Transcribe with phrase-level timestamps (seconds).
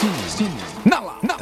[0.00, 0.48] Cine,
[0.86, 1.36] na lata.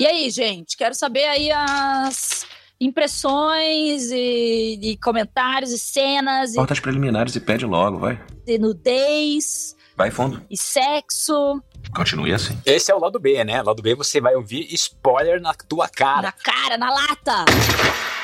[0.00, 2.44] E aí, gente, quero saber aí as
[2.80, 8.20] impressões e, e comentários e cenas e, Portas preliminares e pede logo, vai.
[8.44, 10.40] e nudez Vai fundo.
[10.48, 11.60] e sexo
[11.92, 12.56] Continue assim.
[12.64, 13.60] Esse é o lado B, né?
[13.60, 16.22] Lado B você vai ouvir spoiler na tua cara.
[16.22, 17.44] na cara, na lata.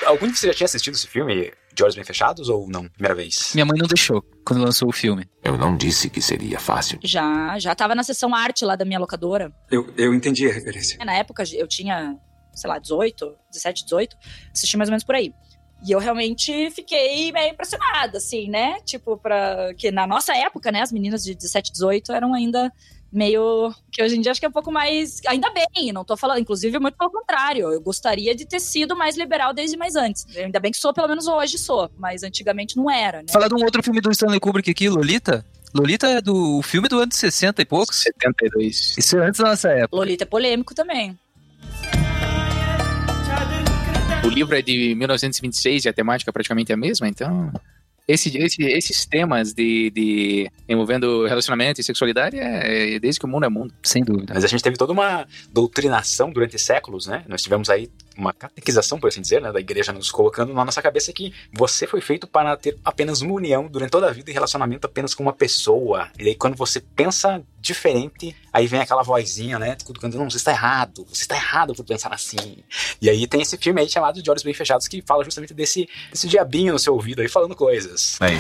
[0.07, 2.89] Algum de vocês já tinha assistido esse filme de olhos bem fechados ou não?
[2.91, 3.51] Primeira vez?
[3.55, 5.29] Minha mãe não deixou quando lançou o filme.
[5.43, 7.01] Eu não disse que seria fácil.
[7.03, 9.53] Já, já tava na sessão arte lá da minha locadora.
[9.69, 11.05] Eu, eu entendi a referência.
[11.05, 12.17] Na época eu tinha,
[12.55, 14.17] sei lá, 18, 17, 18,
[14.53, 15.33] assisti mais ou menos por aí.
[15.85, 18.81] E eu realmente fiquei meio impressionada, assim, né?
[18.85, 19.75] Tipo, pra.
[19.75, 22.73] Que na nossa época, né, as meninas de 17, 18 eram ainda
[23.13, 23.71] meio.
[23.93, 25.21] Que hoje em dia acho que é um pouco mais.
[25.27, 26.41] Ainda bem, não tô falando.
[26.41, 27.71] Inclusive, muito pelo contrário.
[27.71, 30.27] Eu gostaria de ter sido mais liberal desde mais antes.
[30.37, 31.91] Ainda bem que sou, pelo menos hoje sou.
[31.99, 33.29] Mas antigamente não era, né?
[33.31, 35.45] Falar de um outro filme do Stanley Kubrick aqui, Lolita.
[35.75, 37.97] Lolita é do filme do ano de 60 e poucos.
[37.97, 38.97] 72.
[38.97, 39.97] Isso é antes da nossa época.
[39.97, 41.19] Lolita é polêmico também.
[44.25, 47.53] O livro é de 1926 e a temática é praticamente a mesma, então.
[48.07, 53.29] Esse, esse- esses temas de, de envolvendo relacionamento e sexualidade é, é desde que o
[53.29, 53.73] mundo é mundo.
[53.83, 54.35] Sem dúvida.
[54.35, 57.25] Mas a gente teve toda uma doutrinação durante séculos, né?
[57.29, 59.53] Nós tivemos aí uma catequização, por assim dizer, né?
[59.53, 63.35] Da igreja nos colocando na nossa cabeça que você foi feito para ter apenas uma
[63.35, 66.11] união durante toda a vida e relacionamento apenas com uma pessoa.
[66.19, 69.77] E aí quando você pensa diferente, aí vem aquela vozinha, né?
[69.85, 72.59] Cutucando, não, você está errado, você está errado por pensar assim.
[73.01, 75.89] E aí tem esse filme aí chamado De Olhos Bem Fechados que fala justamente desse,
[76.11, 78.17] desse diabinho no seu ouvido aí falando coisas.
[78.21, 78.39] Aí.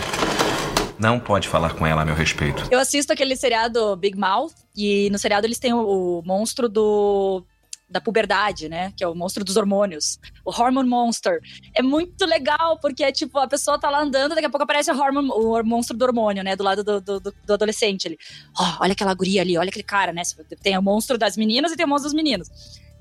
[0.99, 2.69] Não pode falar com ela a meu respeito.
[2.71, 7.45] Eu assisto aquele seriado Big Mouth, e no seriado eles têm o, o monstro do.
[7.89, 8.93] Da puberdade, né?
[8.97, 10.19] Que é o monstro dos hormônios.
[10.45, 11.39] O Hormone Monster.
[11.75, 14.91] É muito legal, porque é tipo, a pessoa tá lá andando, daqui a pouco aparece
[14.91, 16.57] o, o monstro do hormônio, né?
[16.57, 18.19] Do lado do, do, do- do adolescente ali.
[18.59, 20.23] Ó, olha aquela guria ali, olha aquele cara, né?
[20.63, 22.49] Tem o monstro das meninas e tem o monstro dos meninos.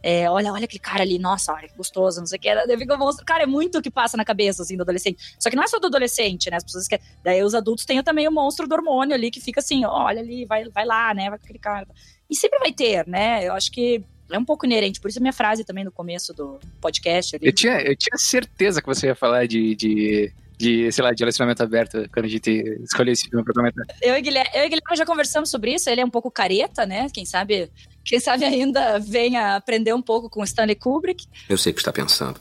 [0.06, 2.54] É, olha, olha aquele cara ali, nossa, olha que gostoso, não sei o que.
[2.54, 3.26] Daí o monstro.
[3.26, 5.34] Cara, é muito o que passa na cabeça, assim, do adolescente.
[5.40, 6.58] Só que não é só do adolescente, né?
[6.58, 7.00] As pessoas que.
[7.24, 10.46] Daí os adultos têm também o monstro do hormônio ali, que fica assim, olha ali,
[10.46, 11.30] vai, vai lá, né?
[11.30, 11.88] Vai com aquele cara.
[12.30, 13.48] E sempre vai ter, né?
[13.48, 15.00] Eu acho que é um pouco inerente.
[15.00, 17.48] Por isso a minha frase também no começo do podcast ali.
[17.48, 21.22] Eu tinha, eu tinha certeza que você ia falar de, de, de, sei lá, de
[21.22, 22.50] relacionamento aberto quando a gente
[22.84, 23.86] escolheu esse filme pra comentar.
[24.02, 25.90] Eu e, Guilherme, eu e Guilherme já conversamos sobre isso.
[25.90, 27.08] Ele é um pouco careta, né?
[27.14, 27.70] Quem sabe,
[28.04, 31.26] quem sabe ainda venha aprender um pouco com o Stanley Kubrick.
[31.50, 32.40] Eu sei o que está pensando.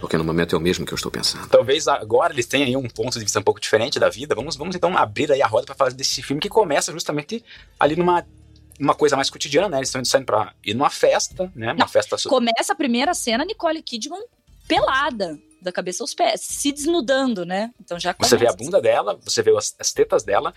[0.00, 1.48] Porque no momento é o mesmo que eu estou pensando.
[1.48, 4.34] Talvez agora eles tenham aí um ponto de vista um pouco diferente da vida.
[4.34, 7.42] Vamos, vamos então abrir aí a roda para falar desse filme que começa justamente
[7.80, 8.22] ali numa
[8.78, 9.76] uma coisa mais cotidiana, né?
[9.78, 11.68] Eles estão saindo pra ir numa festa, né?
[11.68, 14.22] Uma Não, festa Começa a primeira cena, Nicole Kidman
[14.66, 17.70] pelada, da cabeça aos pés, se desnudando, né?
[17.80, 18.64] Então já Você vê a começa.
[18.64, 20.52] bunda dela, você vê as, as tetas dela,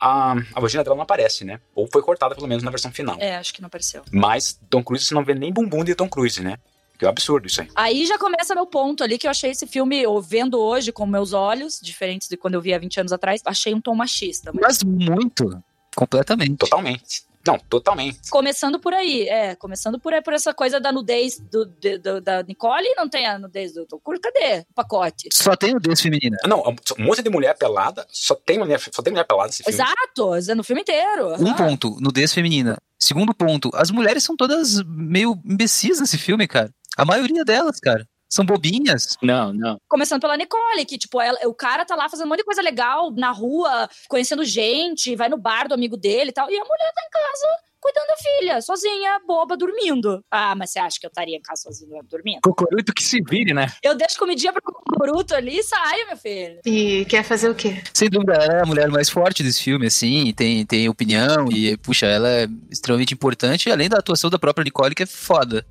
[0.00, 1.60] a, a vagina dela não aparece, né?
[1.74, 3.16] Ou foi cortada pelo menos na versão final.
[3.18, 4.02] É, acho que não apareceu.
[4.12, 6.58] Mas Tom Cruise você não vê nem bumbum de Tom Cruise, né?
[6.98, 7.68] Que é um absurdo isso aí.
[7.74, 11.04] Aí já começa meu ponto ali, que eu achei esse filme, eu vendo hoje com
[11.04, 14.50] meus olhos, diferentes de quando eu vi há 20 anos atrás, achei um tom machista.
[14.54, 15.62] Mas muito.
[15.96, 16.56] Completamente.
[16.58, 17.24] Totalmente.
[17.46, 18.28] Não, totalmente.
[18.28, 22.20] Começando por aí, é, começando por aí, por essa coisa da nudez do, de- do-
[22.20, 25.28] da Nicole, não tem a nudez do Tom Cruise, cadê o pacote?
[25.32, 26.36] Só tem nudez feminina.
[26.44, 26.58] Não,
[26.98, 29.80] um monte de mulher pelada, só tem mulher, só tem mulher pelada nesse filme.
[29.80, 31.28] Exato, no filme inteiro.
[31.40, 31.54] Um aham.
[31.56, 32.78] ponto, nudez feminina.
[32.98, 36.74] Segundo ponto, as mulheres são todas meio imbecis nesse filme, cara.
[36.96, 38.04] A maioria delas, cara.
[38.36, 39.16] São bobinhas.
[39.22, 39.78] Não, não.
[39.88, 42.60] Começando pela Nicole, que, tipo, ela- o cara tá lá fazendo um monte de coisa
[42.60, 46.50] legal na rua, conhecendo gente, vai no bar do amigo dele e tal.
[46.50, 47.46] E a mulher tá em casa
[47.80, 50.20] cuidando da filha, sozinha, boba, dormindo.
[50.30, 52.40] Ah, mas você acha que eu estaria em casa sozinha dormindo?
[52.42, 53.72] Cocoruto que se vire, né?
[53.82, 54.62] Eu deixo comidinha pro
[54.98, 56.58] bruto ali e saio, meu filho.
[56.66, 57.80] E quer fazer o quê?
[57.94, 61.76] Sem dúvida, ela é a mulher mais forte desse filme, assim, tem, tem opinião e,
[61.78, 65.64] puxa, ela é extremamente importante, além da atuação da própria Nicole, que é foda.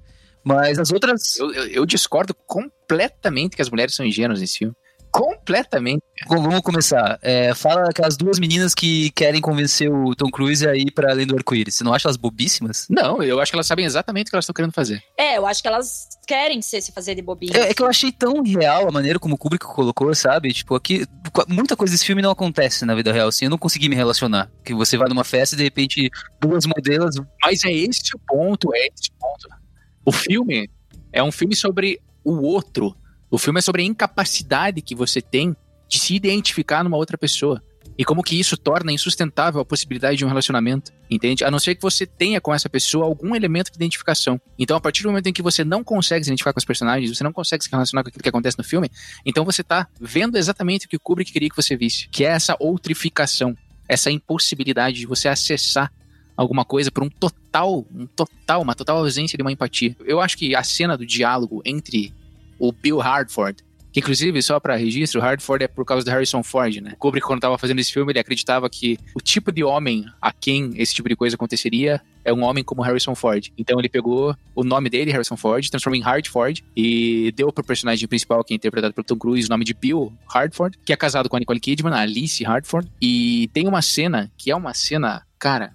[0.45, 1.38] Mas as outras.
[1.38, 4.75] Eu, eu, eu discordo completamente que as mulheres são ingênuas nesse filme.
[5.15, 6.03] Completamente.
[6.27, 7.18] Bom, vamos começar.
[7.21, 11.25] É, fala aquelas duas meninas que querem convencer o Tom Cruise a ir pra além
[11.25, 11.75] do arco-íris.
[11.75, 12.86] Você não acha elas bobíssimas?
[12.89, 15.01] Não, eu acho que elas sabem exatamente o que elas estão querendo fazer.
[15.18, 17.53] É, eu acho que elas querem ser, se fazer de bobinha.
[17.56, 20.51] É, é que eu achei tão real a maneira como o Kubrick colocou, sabe?
[20.51, 21.07] Tipo, aqui.
[21.48, 23.45] Muita coisa desse filme não acontece na vida real, assim.
[23.45, 24.51] Eu não consegui me relacionar.
[24.65, 26.09] Que você vai numa festa e de repente
[26.41, 27.15] duas modelos.
[27.41, 29.64] Mas é esse o ponto, é esse o ponto.
[30.06, 30.69] O filme
[31.12, 32.96] é um filme sobre o outro.
[33.31, 35.56] O filme é sobre a incapacidade que você tem
[35.90, 37.62] de se identificar numa outra pessoa.
[37.98, 41.44] E como que isso torna insustentável a possibilidade de um relacionamento, entende?
[41.44, 44.40] A não ser que você tenha com essa pessoa algum elemento de identificação.
[44.60, 47.18] Então, a partir do momento em que você não consegue se identificar com os personagens,
[47.18, 48.90] você não consegue se relacionar com aquilo que acontece no filme,
[49.25, 52.30] então você tá vendo exatamente o que o Kubrick queria que você visse, que é
[52.30, 53.56] essa outrificação,
[53.88, 55.90] essa impossibilidade de você acessar
[56.36, 59.96] alguma coisa por um total, um total, uma total ausência de uma empatia.
[60.06, 62.14] Eu acho que a cena do diálogo entre
[62.60, 63.64] o Bill Hardford
[63.96, 66.96] que inclusive, só para registro, o Hardford é por causa do Harrison Ford, né?
[67.00, 70.74] Kubrick, quando tava fazendo esse filme, ele acreditava que o tipo de homem a quem
[70.76, 73.54] esse tipo de coisa aconteceria é um homem como Harrison Ford.
[73.58, 78.06] Então ele pegou o nome dele, Harrison Ford, transformou em Hardford e deu pro personagem
[78.06, 81.30] principal, que é interpretado pelo Tom Cruise, o nome de Bill Hardford, que é casado
[81.30, 82.92] com a Nicole Kidman, a Alice Hardford.
[83.02, 85.72] E tem uma cena que é uma cena, cara,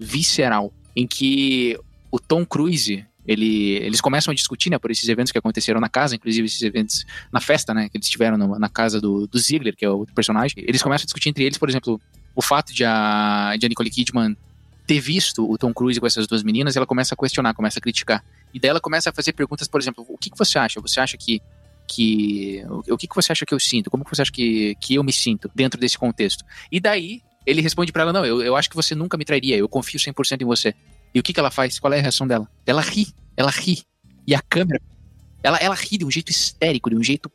[0.00, 1.78] visceral, em que
[2.10, 5.88] o Tom Cruise ele, eles começam a discutir, né, por esses eventos que aconteceram na
[5.88, 9.38] casa, inclusive esses eventos na festa, né, que eles tiveram no, na casa do, do
[9.38, 10.64] Ziegler, que é outro personagem.
[10.66, 12.00] Eles começam a discutir entre eles, por exemplo,
[12.34, 14.36] o fato de a, de a Nicole Kidman
[14.86, 17.82] ter visto o Tom Cruise com essas duas meninas, ela começa a questionar, começa a
[17.82, 18.24] criticar.
[18.52, 20.80] E daí ela começa a fazer perguntas, por exemplo, o que, que você acha?
[20.80, 21.40] Você acha que
[21.86, 23.90] que o, o que, que você acha que eu sinto?
[23.90, 26.44] Como que você acha que, que eu me sinto dentro desse contexto?
[26.70, 29.56] E daí ele responde para ela: Não, eu, eu acho que você nunca me trairia,
[29.56, 30.74] eu confio 100% em você.
[31.14, 31.78] E o que, que ela faz?
[31.78, 32.48] Qual é a reação dela?
[32.66, 33.08] Ela ri
[33.40, 33.82] ela ri.
[34.26, 34.80] E a câmera,
[35.42, 37.32] ela, ela ri de um jeito histérico, de um jeito,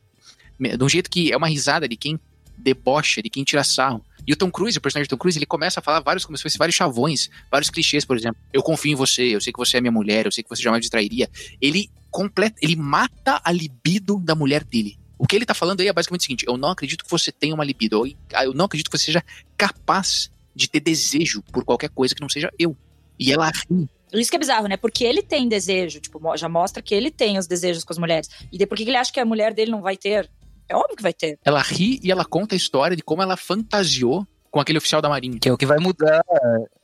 [0.59, 2.19] de um jeito que é uma risada de quem
[2.57, 4.05] debocha, de quem tira sarro.
[4.25, 6.37] E o Tom Cruise, o personagem do Tom Cruise, ele começa a falar vários, como
[6.37, 8.39] se fossem vários chavões, vários clichês, por exemplo.
[8.53, 10.61] Eu confio em você, eu sei que você é minha mulher, eu sei que você
[10.61, 11.29] jamais me trairia.
[11.59, 14.97] Ele completa, ele mata a libido da mulher dele.
[15.17, 17.31] O que ele tá falando aí é basicamente o seguinte: eu não acredito que você
[17.31, 19.23] tenha uma libido, eu não acredito que você seja
[19.57, 22.75] capaz de ter desejo por qualquer coisa que não seja eu.
[23.19, 23.89] E ela ri.
[24.13, 24.77] Isso que é bizarro, né?
[24.77, 28.29] Porque ele tem desejo, tipo, já mostra que ele tem os desejos com as mulheres.
[28.51, 30.29] E por que ele acha que a mulher dele não vai ter?
[30.69, 31.37] É óbvio que vai ter.
[31.43, 35.09] Ela ri e ela conta a história de como ela fantasiou com aquele oficial da
[35.09, 35.37] Marinha.
[35.37, 36.23] Que é o que vai mudar,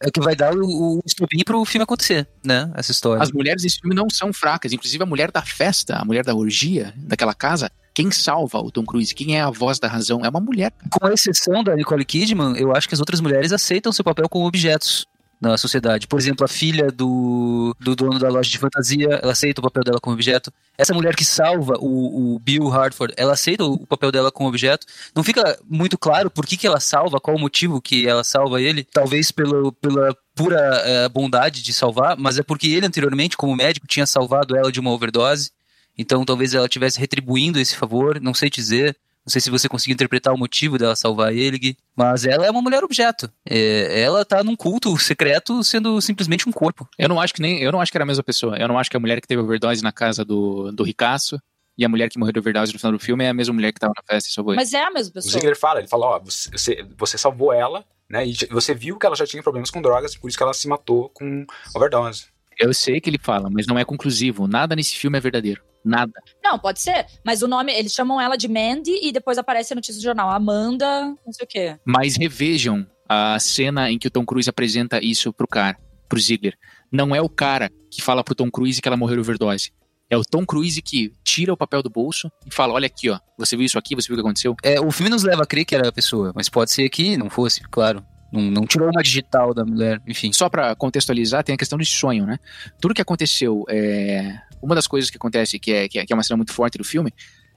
[0.03, 2.69] é o que vai dar o, o estupim pro filme acontecer, né?
[2.75, 3.23] Essa história.
[3.23, 4.73] As mulheres desse filme não são fracas.
[4.73, 8.83] Inclusive a mulher da festa, a mulher da orgia, daquela casa, quem salva o Tom
[8.83, 9.15] Cruise?
[9.15, 10.19] Quem é a voz da razão?
[10.25, 10.73] É uma mulher.
[10.89, 14.45] Com exceção da Nicole Kidman, eu acho que as outras mulheres aceitam seu papel como
[14.45, 15.07] objetos
[15.42, 16.08] na sociedade.
[16.08, 19.84] Por exemplo, a filha do, do dono da loja de fantasia, ela aceita o papel
[19.84, 20.54] dela como objeto.
[20.78, 24.86] Essa mulher que salva o, o Bill Hartford, ela aceita o papel dela como objeto.
[25.16, 28.62] Não fica muito claro por que, que ela salva, qual o motivo que ela salva
[28.62, 28.84] ele.
[28.84, 30.60] Talvez pelo, pela pura
[31.08, 34.80] uh, bondade de salvar, mas é porque ele anteriormente, como médico, tinha salvado ela de
[34.80, 35.52] uma overdose.
[35.98, 38.96] Então talvez ela estivesse retribuindo esse favor, não sei dizer.
[39.25, 42.62] Não sei se você conseguiu interpretar o motivo dela salvar ele, mas ela é uma
[42.62, 43.31] mulher objeto.
[43.47, 46.88] É, ela tá num culto secreto sendo simplesmente um corpo.
[46.97, 48.57] Eu não acho que nem, eu não acho que era a mesma pessoa.
[48.57, 51.39] Eu não acho que a mulher que teve overdose na casa do, do Ricasso
[51.77, 53.71] e a mulher que morreu de overdose no final do filme é a mesma mulher
[53.71, 54.62] que tava na festa e salvou ele.
[54.62, 55.29] Mas é a mesma pessoa.
[55.29, 59.06] O Ziegler fala, ele fala, ó, você, você salvou ela, né, e você viu que
[59.06, 61.45] ela já tinha problemas com drogas, por isso que ela se matou com
[61.75, 62.25] overdose.
[62.62, 64.48] Eu sei que ele fala, mas não é conclusivo.
[64.48, 65.63] Nada nesse filme é verdadeiro.
[65.84, 66.13] Nada.
[66.44, 67.08] Não, pode ser.
[67.25, 70.30] Mas o nome, eles chamam ela de Mandy e depois aparece a notícia do jornal.
[70.30, 71.80] Amanda, não sei o quê.
[71.84, 75.75] Mas revejam a cena em que o Tom Cruise apresenta isso pro cara,
[76.08, 76.56] pro Ziegler.
[76.92, 79.72] Não é o cara que fala pro Tom Cruise que ela morreu de overdose.
[80.07, 83.18] É o Tom Cruise que tira o papel do bolso e fala: Olha aqui, ó,
[83.40, 84.56] você viu isso aqui, você viu o que aconteceu?
[84.62, 87.18] É, o filme nos leva a crer que era a pessoa, mas pode ser que
[87.18, 88.06] não fosse, claro.
[88.31, 90.31] Não, não, tirou uma digital da mulher, enfim.
[90.31, 92.40] Só para contextualizar, tem a questão de sonho, né?
[92.80, 96.16] Tudo que aconteceu é, uma das coisas que acontece, que é, que é, que é
[96.16, 97.14] uma cena muito forte do filme,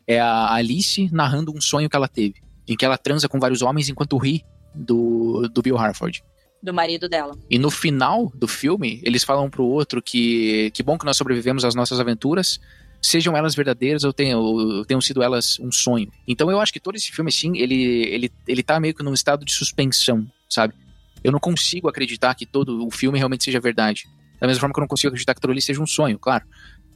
[0.06, 3.62] é a Alice narrando um sonho que ela teve, em que ela transa com vários
[3.62, 6.24] homens enquanto ri do, do Bill Harford.
[6.62, 7.36] Do marido dela.
[7.50, 11.16] E no final do filme, eles falam um pro outro que que bom que nós
[11.16, 12.58] sobrevivemos às nossas aventuras,
[13.02, 16.10] sejam elas verdadeiras ou tenham, ou tenham sido elas um sonho.
[16.26, 19.12] Então eu acho que todo esse filme, sim, ele, ele, ele tá meio que num
[19.12, 20.74] estado de suspensão, sabe?
[21.22, 24.06] Eu não consigo acreditar que todo o filme realmente seja verdade.
[24.40, 26.44] Da mesma forma que eu não consigo acreditar que aquilo ali seja um sonho, claro.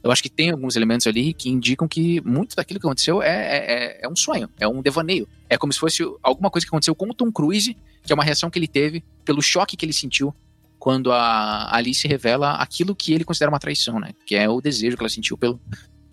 [0.03, 3.27] Eu acho que tem alguns elementos ali que indicam que muito daquilo que aconteceu é,
[3.27, 5.27] é, é, é um sonho, é um devaneio.
[5.49, 8.23] É como se fosse alguma coisa que aconteceu com o Tom Cruise, que é uma
[8.23, 10.33] reação que ele teve pelo choque que ele sentiu
[10.77, 14.13] quando a Alice revela aquilo que ele considera uma traição, né?
[14.25, 15.59] Que é o desejo que ela sentiu pelo,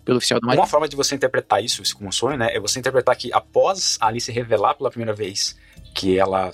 [0.03, 0.59] pelo oficial do marido.
[0.59, 2.49] Uma forma de você interpretar isso, isso como um sonho, né?
[2.53, 5.57] É você interpretar que após a Alice revelar pela primeira vez
[5.95, 6.51] que ela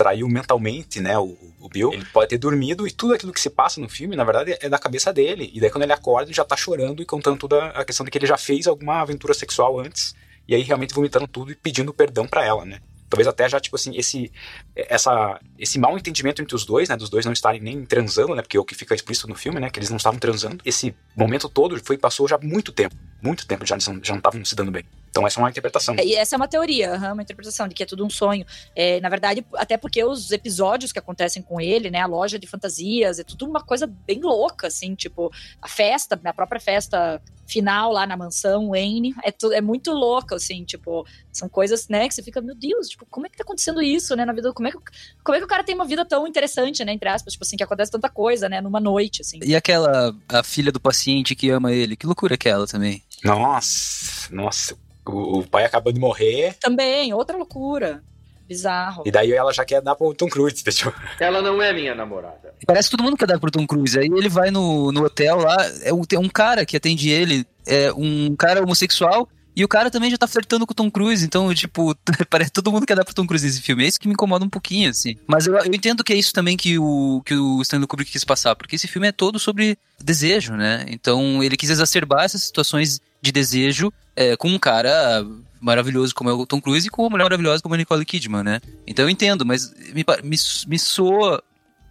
[0.00, 1.92] traiu mentalmente, né, o, o, Bill.
[1.92, 4.66] Ele pode ter dormido e tudo aquilo que se passa no filme, na verdade, é
[4.66, 5.50] da cabeça dele.
[5.52, 8.10] E daí quando ele acorda, ele já tá chorando e contando toda a questão de
[8.10, 10.14] que ele já fez alguma aventura sexual antes.
[10.48, 12.80] E aí realmente vomitando tudo e pedindo perdão para ela, né?
[13.10, 14.32] Talvez até já, tipo assim, esse,
[14.74, 16.96] essa, esse mal entendimento entre os dois, né?
[16.96, 18.40] Dos dois não estarem nem transando, né?
[18.40, 19.68] Porque é o que fica explícito no filme, né?
[19.68, 20.62] Que eles não estavam transando.
[20.64, 22.96] Esse momento todo foi passou já muito tempo.
[23.20, 24.84] Muito tempo já, já não estavam se dando bem.
[25.10, 25.94] Então essa é uma interpretação.
[25.98, 28.46] É, E essa é uma teoria, uma interpretação de que é tudo um sonho.
[28.76, 32.46] É, na verdade, até porque os episódios que acontecem com ele, né, a loja de
[32.46, 37.90] fantasias, é tudo uma coisa bem louca, assim, tipo, a festa, a própria festa final
[37.92, 42.14] lá na mansão Wayne, é, tu- é muito louca, assim, tipo, são coisas, né, que
[42.14, 44.68] você fica, meu Deus, tipo, como é que tá acontecendo isso, né, na vida, como
[44.68, 44.82] é que, o-
[45.24, 47.56] como é que o cara tem uma vida tão interessante, né, entre aspas, tipo assim,
[47.56, 49.40] que acontece tanta coisa, né, numa noite, assim.
[49.42, 53.02] E aquela, a filha do paciente que ama ele, que loucura é aquela também.
[53.24, 54.76] Nossa, nossa.
[55.06, 58.02] O, o pai acabou de morrer Também, outra loucura,
[58.46, 59.02] bizarro.
[59.06, 60.62] e daí ela já quer dar pro Tom Cruise.
[60.62, 62.54] Tipo, Ela não é minha namorada.
[62.66, 63.98] Parece que todo mundo quer dar pro Tom Cruise.
[63.98, 67.46] Aí ele vai no, no hotel lá, é um, tem um cara que atende ele,
[67.66, 71.24] é um cara homossexual, e o cara também já tá flertando com o Tom Cruise,
[71.24, 71.94] então, tipo,
[72.30, 73.84] parece que todo mundo quer dar pro Tom Cruise nesse filme.
[73.84, 75.16] É isso que me incomoda um pouquinho, assim.
[75.26, 78.24] Mas eu, eu entendo que é isso também que o, que o Stanley Kubrick quis
[78.24, 80.86] passar, porque esse filme é todo sobre desejo, né?
[80.88, 85.24] Então ele quis exacerbar essas situações de desejo é, com um cara
[85.60, 88.42] maravilhoso como é o Tom Cruise e com uma mulher maravilhosa como a Nicole Kidman,
[88.42, 88.60] né?
[88.86, 90.36] Então eu entendo, mas me, me,
[90.66, 91.42] me soa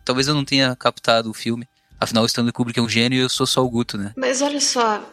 [0.10, 1.68] Talvez eu não tenha captado o filme.
[2.00, 4.12] Afinal, o Stanley Kubrick é um gênio e eu sou só o Guto, né?
[4.18, 5.04] Mas olha só,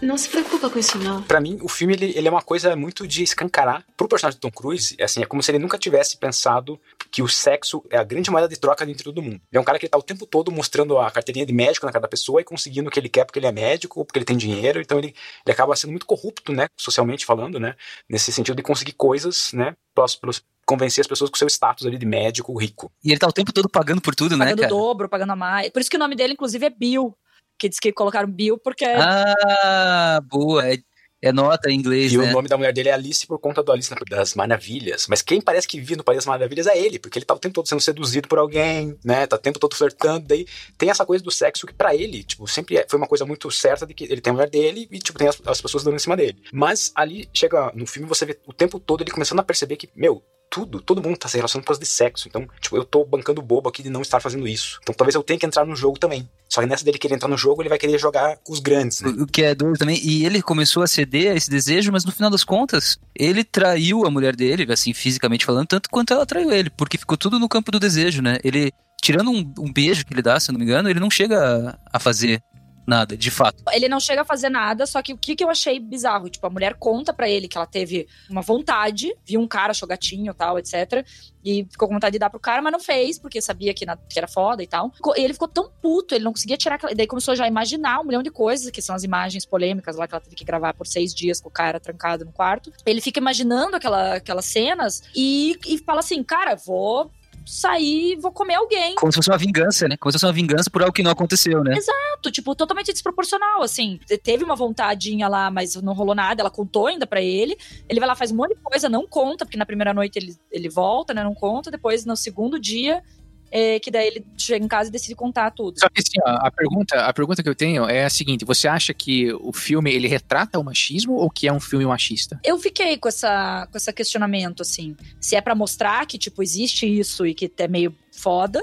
[0.00, 1.22] não se preocupa com isso não.
[1.22, 3.84] Pra mim, o filme ele, ele é uma coisa muito de escancarar.
[3.96, 7.22] Pro personagem do Tom Cruise, é assim, é como se ele nunca tivesse pensado que
[7.22, 9.40] o sexo é a grande moeda de troca dentro do mundo.
[9.50, 11.92] Ele é um cara que tá o tempo todo mostrando a carteirinha de médico na
[11.92, 14.18] cara da pessoa e conseguindo o que ele quer porque ele é médico ou porque
[14.18, 14.80] ele tem dinheiro.
[14.80, 15.14] Então ele,
[15.44, 16.68] ele acaba sendo muito corrupto, né?
[16.76, 17.74] Socialmente falando, né?
[18.08, 19.74] Nesse sentido de conseguir coisas, né?
[19.94, 22.92] Pros, pros, convencer as pessoas com seu status ali de médico rico.
[23.02, 24.74] E ele tá o tempo todo pagando por tudo, né, Pagando o cara?
[24.74, 25.70] dobro, pagando a mais.
[25.70, 27.16] Por isso que o nome dele, inclusive, é Bill.
[27.58, 30.66] Que diz que colocaram Bill porque Ah, boa.
[30.72, 30.78] É,
[31.20, 32.24] é nota em inglês, E né?
[32.30, 35.06] o nome da mulher dele é Alice por conta do Alice das Maravilhas.
[35.08, 37.38] Mas quem parece que vive no País das Maravilhas é ele, porque ele tá o
[37.38, 39.26] tempo todo sendo seduzido por alguém, né?
[39.26, 40.26] Tá o tempo todo flertando.
[40.28, 40.46] Daí
[40.76, 43.50] tem essa coisa do sexo que pra ele, tipo, sempre é- foi uma coisa muito
[43.50, 45.96] certa de que ele tem a mulher dele e, tipo, tem as, as pessoas dando
[45.96, 46.40] em cima dele.
[46.52, 49.88] Mas ali, chega no filme, você vê o tempo todo ele começando a perceber que,
[49.96, 52.28] meu, tudo, todo mundo tá se relacionando por causa de sexo.
[52.28, 54.78] Então, tipo, eu tô bancando bobo aqui de não estar fazendo isso.
[54.82, 56.28] Então talvez eu tenha que entrar no jogo também.
[56.48, 59.00] Só que nessa dele querer entrar no jogo, ele vai querer jogar com os grandes,
[59.02, 59.10] né?
[59.18, 60.00] O que é doido também.
[60.02, 64.06] E ele começou a ceder a esse desejo, mas no final das contas, ele traiu
[64.06, 67.48] a mulher dele, assim, fisicamente falando, tanto quanto ela traiu ele, porque ficou tudo no
[67.48, 68.38] campo do desejo, né?
[68.42, 71.10] Ele, tirando um, um beijo que ele dá, se eu não me engano, ele não
[71.10, 72.42] chega a, a fazer
[72.88, 73.62] nada, de fato.
[73.72, 76.28] ele não chega a fazer nada, só que o que, que eu achei bizarro?
[76.28, 79.86] Tipo, a mulher conta pra ele que ela teve uma vontade, viu um cara, achou
[79.88, 81.04] gatinho tal, etc.
[81.44, 83.96] E ficou com vontade de dar pro cara, mas não fez, porque sabia que, na-
[83.96, 84.92] que era foda e tal.
[85.16, 86.94] E ele ficou tão puto, ele não conseguia tirar aquela.
[86.94, 90.06] Daí começou já a imaginar um milhão de coisas, que são as imagens polêmicas lá
[90.08, 92.72] que ela teve que gravar por seis dias com o cara trancado no quarto.
[92.84, 97.10] Ele fica imaginando aquela, aquelas cenas e, e fala assim: cara, vou
[97.48, 98.94] sair, vou comer alguém.
[98.96, 99.96] Como se fosse uma vingança, né?
[99.96, 101.76] Como se fosse uma vingança por algo que não aconteceu, né?
[101.76, 103.98] Exato, tipo, totalmente desproporcional, assim.
[104.22, 107.56] Teve uma vontadinha lá, mas não rolou nada, ela contou ainda pra ele.
[107.88, 110.36] Ele vai lá, faz um monte de coisa, não conta, porque na primeira noite ele,
[110.50, 111.70] ele volta, né, não conta.
[111.70, 113.02] Depois, no segundo dia,
[113.50, 115.78] é, que daí ele chega em casa e decide contar tudo.
[115.78, 118.92] Só que assim, a pergunta, a pergunta que eu tenho é a seguinte: você acha
[118.92, 122.38] que o filme ele retrata o machismo ou que é um filme machista?
[122.44, 124.96] Eu fiquei com essa com esse questionamento, assim.
[125.20, 128.62] Se é pra mostrar que, tipo, existe isso e que é meio foda,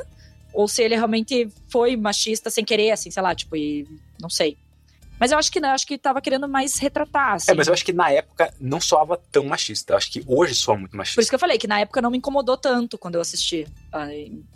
[0.54, 3.88] ou se ele realmente foi machista sem querer, assim, sei lá, tipo, e
[4.20, 4.58] não sei.
[5.20, 7.52] Mas eu acho que não, eu acho que tava querendo mais retratar, assim.
[7.52, 9.94] É, mas eu acho que na época não soava tão machista.
[9.94, 11.22] Eu acho que hoje soa muito Por machista.
[11.22, 14.08] isso que eu falei que na época não me incomodou tanto quando eu assisti, há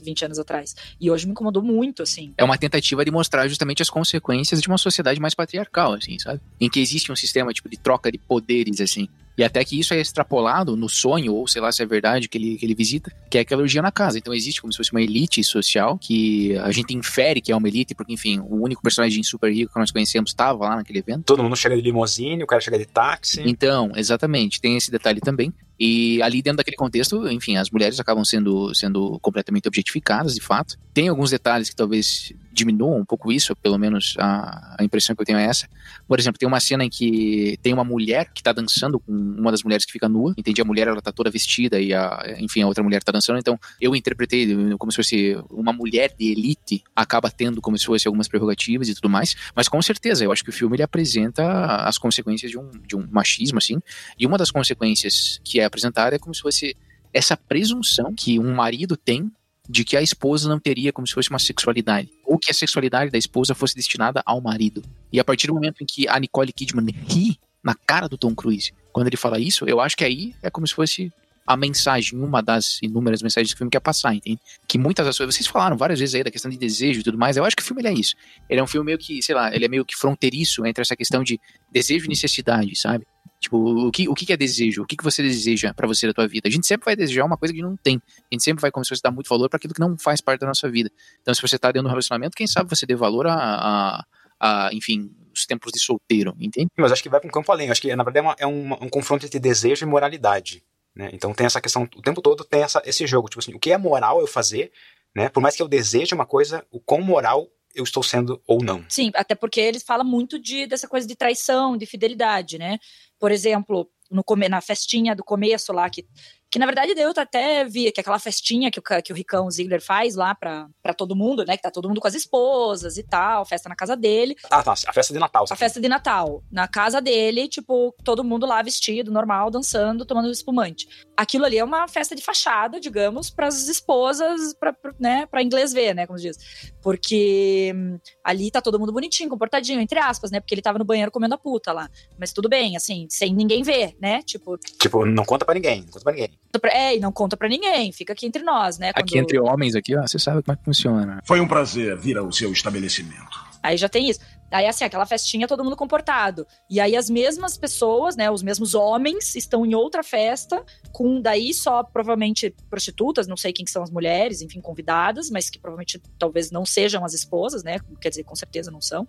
[0.02, 0.76] 20 anos atrás.
[1.00, 2.34] E hoje me incomodou muito, assim.
[2.38, 6.42] É uma tentativa de mostrar justamente as consequências de uma sociedade mais patriarcal, assim, sabe?
[6.60, 9.08] Em que existe um sistema tipo de troca de poderes, assim.
[9.40, 12.38] E até que isso é extrapolado no sonho, ou sei lá se é verdade, que
[12.38, 14.18] ele, que ele visita, que é aquela orgia na casa.
[14.18, 17.70] Então existe como se fosse uma elite social, que a gente infere que é uma
[17.70, 21.24] elite, porque, enfim, o único personagem super rico que nós conhecemos estava lá naquele evento.
[21.24, 23.42] Todo mundo chega de limousine, o cara chega de táxi.
[23.46, 25.54] Então, exatamente, tem esse detalhe também.
[25.80, 30.78] E ali dentro daquele contexto, enfim, as mulheres acabam sendo, sendo completamente objetificadas, de fato.
[30.94, 35.22] Tem alguns detalhes que talvez diminuam um pouco isso, pelo menos a, a impressão que
[35.22, 35.68] eu tenho é essa.
[36.08, 39.52] Por exemplo, tem uma cena em que tem uma mulher que tá dançando com uma
[39.52, 40.34] das mulheres que fica nua.
[40.38, 43.40] Entendi, a mulher ela tá toda vestida e a, enfim, a outra mulher tá dançando.
[43.40, 48.08] Então, eu interpretei como se fosse uma mulher de elite acaba tendo como se fosse
[48.08, 49.36] algumas prerrogativas e tudo mais.
[49.56, 52.96] Mas com certeza, eu acho que o filme ele apresenta as consequências de um, de
[52.96, 53.80] um machismo, assim.
[54.18, 56.76] E uma das consequências que é apresentada é como se fosse
[57.14, 59.32] essa presunção que um marido tem
[59.70, 63.12] de que a esposa não teria como se fosse uma sexualidade, ou que a sexualidade
[63.12, 64.82] da esposa fosse destinada ao marido.
[65.14, 68.34] E a partir do momento em que a Nicole Kidman ri na cara do Tom
[68.34, 71.12] Cruise, quando ele fala isso, eu acho que aí é como se fosse
[71.46, 74.40] a mensagem, uma das inúmeras mensagens que o filme quer passar, entende?
[74.68, 77.18] Que muitas das coisas, vocês falaram várias vezes aí da questão de desejo e tudo
[77.18, 78.16] mais, eu acho que o filme é isso.
[78.48, 80.96] Ele é um filme meio que, sei lá, ele é meio que fronteiriço entre essa
[80.96, 81.40] questão de
[81.72, 83.06] desejo e necessidade, sabe?
[83.40, 84.84] Tipo, o que, o que é desejo?
[84.84, 86.50] O que, que você deseja pra você da tua vida?
[86.50, 88.02] A gente sempre vai desejar uma coisa que não tem.
[88.20, 90.42] A gente sempre vai, se você dar muito valor para aquilo que não faz parte
[90.42, 90.92] da nossa vida.
[91.22, 94.06] Então, se você tá dentro de um relacionamento, quem sabe você dê valor a, a,
[94.40, 96.68] a enfim, os tempos de solteiro, entende?
[96.78, 97.72] Mas acho que vai para um campo além.
[97.72, 100.62] Acho que, na verdade, é, uma, é um, um confronto entre desejo e moralidade.
[100.94, 101.10] Né?
[101.14, 103.30] Então tem essa questão, o tempo todo tem essa, esse jogo.
[103.30, 104.72] Tipo assim, o que é moral eu fazer,
[105.16, 105.30] né?
[105.30, 108.84] Por mais que eu deseje uma coisa, o quão moral eu estou sendo ou não.
[108.90, 112.78] Sim, até porque eles falam muito de, dessa coisa de traição, de fidelidade, né?
[113.20, 116.08] Por exemplo, no, na festinha do começo lá, que
[116.52, 119.82] que na verdade eu até vi que aquela festinha que o, que o Ricão Ziegler
[119.82, 121.56] faz lá pra, pra todo mundo, né?
[121.56, 124.36] Que tá todo mundo com as esposas e tal, festa na casa dele.
[124.50, 124.74] Ah, tá.
[124.88, 125.46] A festa de Natal.
[125.50, 126.44] A festa de Natal.
[126.52, 130.88] Na casa dele, tipo, todo mundo lá vestido, normal, dançando, tomando espumante.
[131.16, 135.26] Aquilo ali é uma festa de fachada, digamos, pras esposas, pra, pra, né?
[135.28, 136.08] Pra inglês ver, né?
[136.08, 136.72] Como se diz.
[136.82, 140.40] Porque hum, ali tá todo mundo bonitinho, comportadinho, entre aspas, né?
[140.40, 141.90] Porque ele tava no banheiro comendo a puta lá.
[142.18, 144.22] Mas tudo bem, assim, sem ninguém ver, né?
[144.24, 144.58] Tipo.
[144.58, 146.39] Tipo, não conta pra ninguém, não conta pra ninguém.
[146.72, 148.92] É, e não conta para ninguém, fica aqui entre nós, né?
[148.92, 149.04] Quando...
[149.04, 151.22] Aqui entre homens, aqui, ó, você sabe como é que funciona.
[151.26, 153.50] Foi um prazer vir ao seu estabelecimento.
[153.62, 154.20] Aí já tem isso.
[154.52, 156.48] Aí, assim, aquela festinha, todo mundo comportado.
[156.70, 161.54] E aí, as mesmas pessoas, né, os mesmos homens, estão em outra festa, com daí
[161.54, 166.50] só provavelmente prostitutas, não sei quem são as mulheres, enfim, convidadas, mas que provavelmente talvez
[166.50, 167.78] não sejam as esposas, né?
[168.02, 169.06] Quer dizer, com certeza não são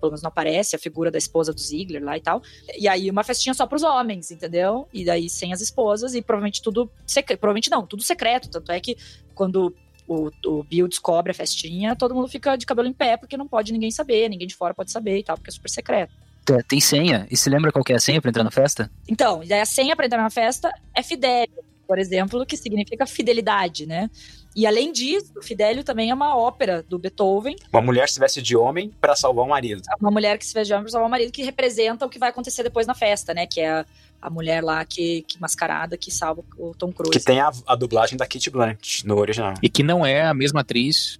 [0.00, 2.42] pelo menos não aparece, a figura da esposa do Ziegler lá e tal.
[2.78, 4.88] E aí uma festinha só pros homens, entendeu?
[4.92, 7.40] E daí sem as esposas e provavelmente tudo secreto.
[7.40, 8.48] Provavelmente não, tudo secreto.
[8.48, 8.96] Tanto é que
[9.34, 9.74] quando
[10.06, 13.46] o, o, Bill descobre a festinha, todo mundo fica de cabelo em pé, porque não
[13.46, 16.12] pode ninguém saber, ninguém de fora pode saber e tal, porque é super secreto.
[16.50, 17.26] É, tem senha.
[17.30, 18.90] E se lembra qual é a senha pra entrar na festa?
[19.06, 23.86] Então, e a senha pra entrar na festa é Fidelio, por exemplo, que significa fidelidade,
[23.86, 24.10] né?
[24.54, 27.56] E além disso, Fidelio também é uma ópera do Beethoven.
[27.72, 29.80] Uma mulher se veste de homem para salvar o marido.
[29.98, 32.18] Uma mulher que se veste de homem para salvar o marido, que representa o que
[32.18, 33.46] vai acontecer depois na festa, né?
[33.46, 33.86] Que é a,
[34.20, 37.18] a mulher lá que, que mascarada que salva o Tom Cruise.
[37.18, 39.54] Que tem a, a dublagem da Kitty Blunt no original.
[39.62, 41.18] E que não é a mesma atriz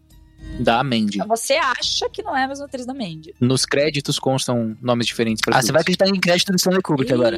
[0.60, 1.18] da Mandy.
[1.26, 3.34] Você acha que não é a mesma atriz da Mandy.
[3.40, 7.10] Nos créditos constam nomes diferentes para Ah, você vai acreditar em crédito do Stanley Kubrick
[7.10, 7.14] e...
[7.14, 7.36] agora.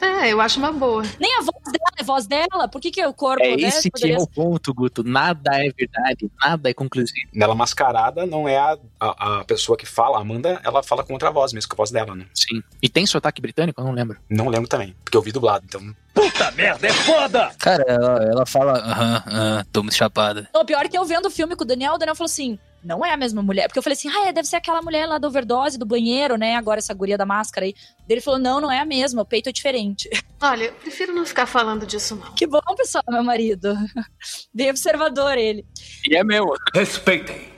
[0.00, 1.02] É, eu acho uma boa.
[1.18, 2.68] Nem a voz dela é voz dela.
[2.68, 4.16] Por que, que o corpo É né, esse poderia...
[4.16, 5.02] que é o ponto, Guto.
[5.04, 7.28] Nada é verdade, nada é conclusivo.
[7.32, 11.12] Nela mascarada não é a, a, a, pessoa que fala, a Amanda, ela fala com
[11.12, 12.26] outra voz mesmo, com a voz dela, né?
[12.34, 12.62] Sim.
[12.82, 13.80] E tem sotaque britânico?
[13.80, 14.18] Eu não lembro.
[14.28, 15.94] Não lembro também, porque eu vi dublado, então...
[16.12, 17.50] Puta merda, é foda!
[17.58, 20.48] Cara, ela, ela fala, aham, aham, tô muito chapada.
[20.54, 22.58] O pior é que eu vendo o filme com o Daniel, o Daniel falou assim,
[22.84, 23.66] não é a mesma mulher.
[23.66, 26.36] Porque eu falei assim, ah, é, deve ser aquela mulher lá da overdose, do banheiro,
[26.36, 26.56] né?
[26.56, 27.74] Agora essa guria da máscara aí.
[28.08, 30.08] Ele falou, não, não é a mesma, o peito é diferente.
[30.40, 32.34] Olha, eu prefiro não ficar falando disso, não.
[32.34, 33.74] Que bom, pessoal, meu marido.
[34.52, 35.64] Bem observador ele.
[36.08, 36.54] E é meu.
[36.74, 37.53] Respeitem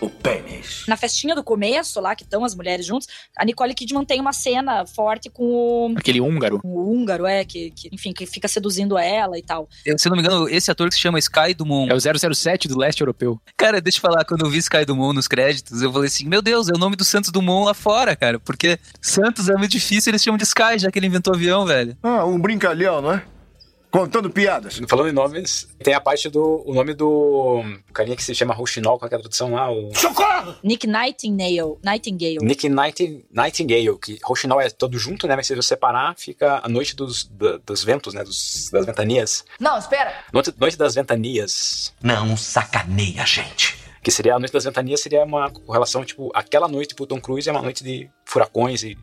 [0.00, 0.84] o pênis.
[0.86, 4.32] Na festinha do começo, lá que estão as mulheres juntas, a Nicole Kidman tem uma
[4.32, 5.94] cena forte com o.
[5.96, 6.60] Aquele húngaro.
[6.62, 9.68] O húngaro, é, que, que, enfim, que fica seduzindo ela e tal.
[9.84, 11.90] Eu, se não me engano, esse ator que se chama Sky Dumont.
[11.90, 13.40] É o 007 do leste europeu.
[13.56, 16.42] Cara, deixa eu falar, quando eu vi Sky Dumont nos créditos, eu falei assim: meu
[16.42, 18.38] Deus, é o nome do Santos Dumont lá fora, cara.
[18.38, 21.96] Porque Santos é muito difícil, eles chamam de Sky, já que ele inventou avião, velho.
[22.02, 23.22] Ah, um brincalhão, não é?
[23.90, 24.80] Contando piadas.
[24.88, 26.62] Falando em nomes, tem a parte do.
[26.66, 27.62] O nome do.
[27.88, 29.70] O carinha que se chama Rouxinol, qual é a tradução lá?
[29.70, 29.94] O...
[29.94, 30.56] Socorro!
[30.62, 31.78] Nick Nightingale.
[31.82, 32.38] Nightingale.
[32.42, 35.36] Nick Night, Nightingale, que Rouxinol é todo junto, né?
[35.36, 38.22] Mas se você separar, fica a noite dos, do, dos ventos, né?
[38.22, 39.44] Dos, das ventanias.
[39.58, 40.12] Não, espera!
[40.32, 41.94] Noite, noite das ventanias.
[42.02, 43.78] Não sacaneia, gente.
[44.02, 47.48] Que seria a noite das ventanias, seria uma relação, tipo, aquela noite pro Tom Cruise
[47.48, 48.96] é uma noite de furacões e.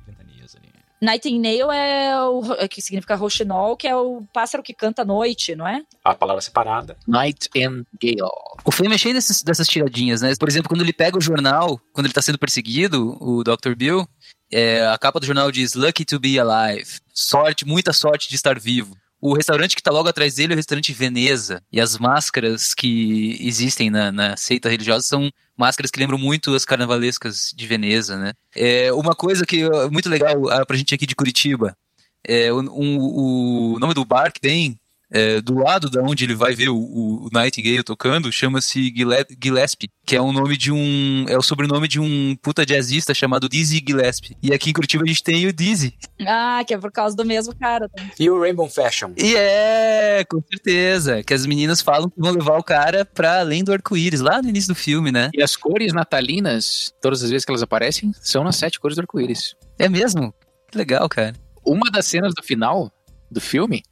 [1.01, 5.55] Nightingale é o é que significa rouxinol, que é o pássaro que canta à noite,
[5.55, 5.81] não é?
[6.03, 6.97] A palavra separada.
[7.07, 8.31] Night and Gale.
[8.63, 10.33] O filme é cheio desses, dessas tiradinhas, né?
[10.39, 13.75] Por exemplo, quando ele pega o jornal, quando ele tá sendo perseguido, o Dr.
[13.75, 14.07] Bill,
[14.51, 16.99] é, a capa do jornal diz Lucky to be alive.
[17.13, 18.95] Sorte, muita sorte de estar vivo.
[19.25, 21.59] O restaurante que tá logo atrás dele é o restaurante Veneza.
[21.71, 26.63] E as máscaras que existem na, na seita religiosa são máscaras que lembram muito as
[26.63, 28.33] carnavalescas de Veneza, né?
[28.55, 31.75] É uma coisa que é muito legal ah, pra gente aqui de Curitiba.
[32.23, 34.79] É, um, o nome do bar que tem
[35.11, 38.93] é, do lado da onde ele vai ver o, o Nightingale tocando, chama-se
[39.41, 41.25] Gillespie, que é o nome de um.
[41.27, 44.37] É o sobrenome de um puta jazzista chamado Dizzy Gillespie.
[44.41, 45.93] E aqui em Curitiba a gente tem o Dizzy.
[46.27, 47.89] Ah, que é por causa do mesmo cara.
[47.89, 48.03] Tá?
[48.19, 49.11] E o Rainbow Fashion.
[49.17, 51.23] E é, com certeza.
[51.23, 54.49] Que as meninas falam que vão levar o cara pra além do arco-íris, lá no
[54.49, 55.29] início do filme, né?
[55.33, 59.01] E as cores natalinas, todas as vezes que elas aparecem, são nas sete cores do
[59.01, 59.55] arco-íris.
[59.77, 60.33] É mesmo?
[60.71, 61.33] Que legal, cara.
[61.65, 62.91] Uma das cenas do final
[63.31, 63.83] do filme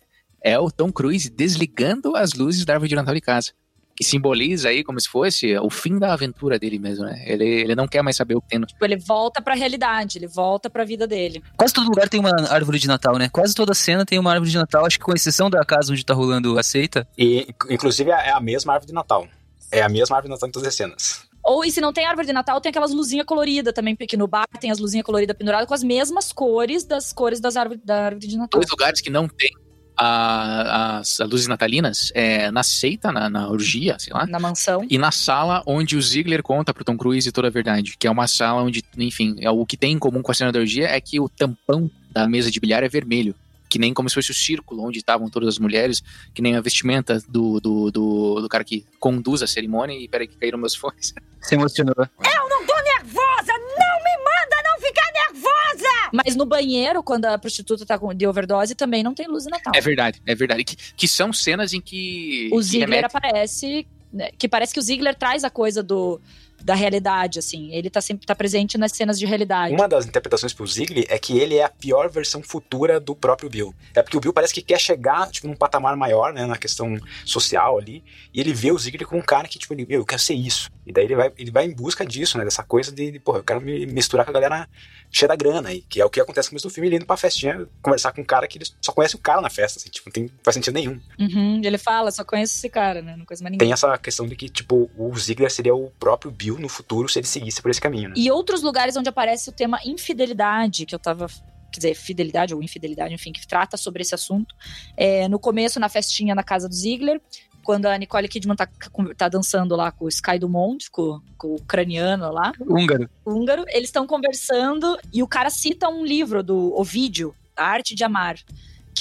[0.43, 3.51] é o Tom Cruise desligando as luzes da árvore de Natal de casa.
[3.95, 7.23] que simboliza aí como se fosse o fim da aventura dele mesmo, né?
[7.25, 8.65] Ele, ele não quer mais saber o que tem no...
[8.65, 11.43] Tipo, ele volta pra realidade, ele volta pra vida dele.
[11.55, 13.29] Quase todo lugar tem uma árvore de Natal, né?
[13.31, 16.03] Quase toda cena tem uma árvore de Natal, acho que com exceção da casa onde
[16.03, 17.07] tá rolando a seita.
[17.17, 19.27] E, inclusive, é a mesma árvore de Natal.
[19.71, 21.23] É a mesma árvore de Natal em todas as cenas.
[21.43, 24.27] Ou, e se não tem árvore de Natal, tem aquelas luzinhas coloridas também, porque no
[24.27, 28.05] bar tem as luzinhas coloridas penduradas com as mesmas cores das cores das árvores, da
[28.05, 28.61] árvore de Natal.
[28.61, 29.51] Dois lugares que não tem
[29.97, 34.25] a- as, as luzes natalinas é na seita, na, na orgia, sei lá.
[34.25, 34.85] Na mansão.
[34.89, 37.95] E na sala onde o Ziegler conta pro Tom Cruise toda a verdade.
[37.97, 40.51] Que é uma sala onde, enfim, é o que tem em comum com a cena
[40.51, 43.35] da orgia é que o tampão da mesa de bilhar é vermelho.
[43.69, 46.03] Que nem como se fosse o círculo onde estavam todas as mulheres,
[46.33, 49.97] que nem a vestimenta do, do, do, do cara que conduz a cerimônia.
[49.97, 51.13] E peraí que caíram meus fones.
[51.41, 51.95] Se emocionou.
[51.97, 53.51] Eu não tô nervosa!
[53.53, 56.09] Não me manda não ficar nervosa!
[56.13, 59.49] Mas no banheiro, quando a prostituta tá com de overdose, também não tem luz de
[59.49, 59.73] Natal.
[59.75, 60.63] É verdade, é verdade.
[60.63, 62.49] Que, que são cenas em que.
[62.53, 66.21] O Ziegler remete- aparece, né, que parece que o Ziegler traz a coisa do
[66.63, 67.73] da realidade, assim.
[67.73, 69.73] Ele tá sempre tá presente nas cenas de realidade.
[69.73, 73.49] Uma das interpretações pro Ziggler é que ele é a pior versão futura do próprio
[73.49, 73.75] Bill.
[73.93, 76.97] É porque o Bill parece que quer chegar, tipo, num patamar maior, né, na questão
[77.25, 80.05] social ali, e ele vê o Ziggler como um cara que, tipo, ele, "Meu, eu
[80.05, 80.71] quero ser isso.
[80.85, 83.39] E daí ele vai, ele vai em busca disso, né, dessa coisa de, de porra,
[83.39, 84.67] eu quero me misturar com a galera
[85.11, 87.05] cheia da grana, e que é o que acontece no começo do filme, ele indo
[87.05, 89.89] pra festinha, conversar com um cara que ele só conhece o cara na festa, assim,
[89.89, 90.99] tipo, não tem, não faz sentido nenhum.
[91.19, 93.15] Uhum, ele fala, só conheço esse cara, né?
[93.15, 93.67] Não conheço mais ninguém.
[93.67, 97.19] Tem essa questão de que, tipo, o Ziggler seria o próprio Bill no futuro se
[97.19, 98.15] ele seguisse por esse caminho, né?
[98.17, 101.27] E outros lugares onde aparece o tema infidelidade, que eu tava.
[101.71, 104.55] Quer dizer, fidelidade ou infidelidade, enfim, que trata sobre esse assunto.
[104.95, 107.19] É, no começo, na festinha na casa do Ziegler,
[107.63, 108.69] quando a Nicole Kidman tá,
[109.17, 113.09] tá dançando lá com o Sky Dumont, com, com o ucraniano lá, Húngaro.
[113.25, 118.03] húngaro, eles estão conversando e o cara cita um livro do Ovídio, A Arte de
[118.03, 118.35] Amar,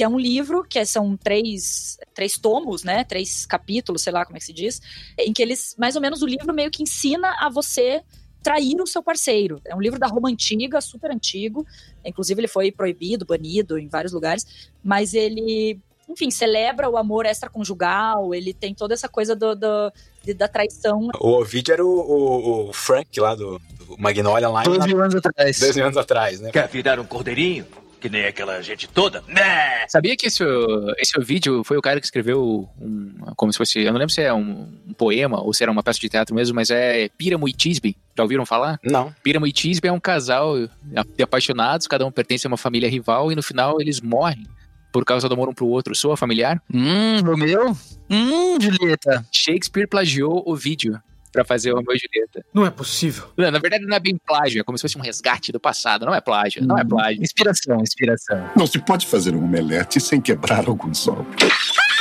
[0.02, 3.04] que é um livro que são três, três tomos, né?
[3.04, 4.80] Três capítulos, sei lá como é que se diz,
[5.16, 8.02] em que eles, mais ou menos, o livro meio que ensina a você
[8.42, 9.60] trair o seu parceiro.
[9.64, 11.64] É um livro da Roma antiga, super antigo.
[12.04, 14.44] Inclusive, ele foi proibido, banido em vários lugares,
[14.82, 15.78] mas ele.
[16.08, 19.92] Enfim, celebra o amor extraconjugal, ele tem toda essa coisa do, do-
[20.24, 21.10] de- da traição.
[21.20, 25.14] O Ovidio era o, o- o Frank lá do, do Magnolia lá Dois mil anos
[25.14, 25.60] atrás.
[25.60, 26.50] dois mil anos atrás, né?
[26.50, 27.64] Quer virar um cordeirinho?
[28.02, 29.22] Que nem aquela gente toda?
[29.28, 29.86] Né?
[29.86, 30.42] Sabia que esse,
[30.98, 34.20] esse vídeo foi o cara que escreveu um, como se fosse, eu não lembro se
[34.20, 37.48] é um, um poema ou se era uma peça de teatro mesmo, mas é Píramo
[37.48, 37.96] e Tisbe.
[38.16, 38.80] Já ouviram falar?
[38.82, 39.14] Não.
[39.22, 40.56] Píramo e Tisbe é um casal
[41.16, 44.44] de apaixonados, cada um pertence a uma família rival e no final eles morrem
[44.92, 45.94] por causa do amor um pro outro.
[45.94, 46.60] Soa familiar?
[46.74, 47.76] Hum, Romeu?
[48.10, 49.24] Hum, Julieta.
[49.30, 51.00] Shakespeare plagiou o vídeo
[51.32, 52.44] pra fazer o Romeu e Julieta.
[52.52, 53.32] Não é possível.
[53.36, 56.04] Não, na verdade não é bem plágio, é como se fosse um resgate do passado.
[56.04, 57.22] Não é plágio, não é plágio.
[57.22, 58.50] Inspiração, inspiração.
[58.54, 61.26] Não se pode fazer um omelete sem quebrar alguns ovos.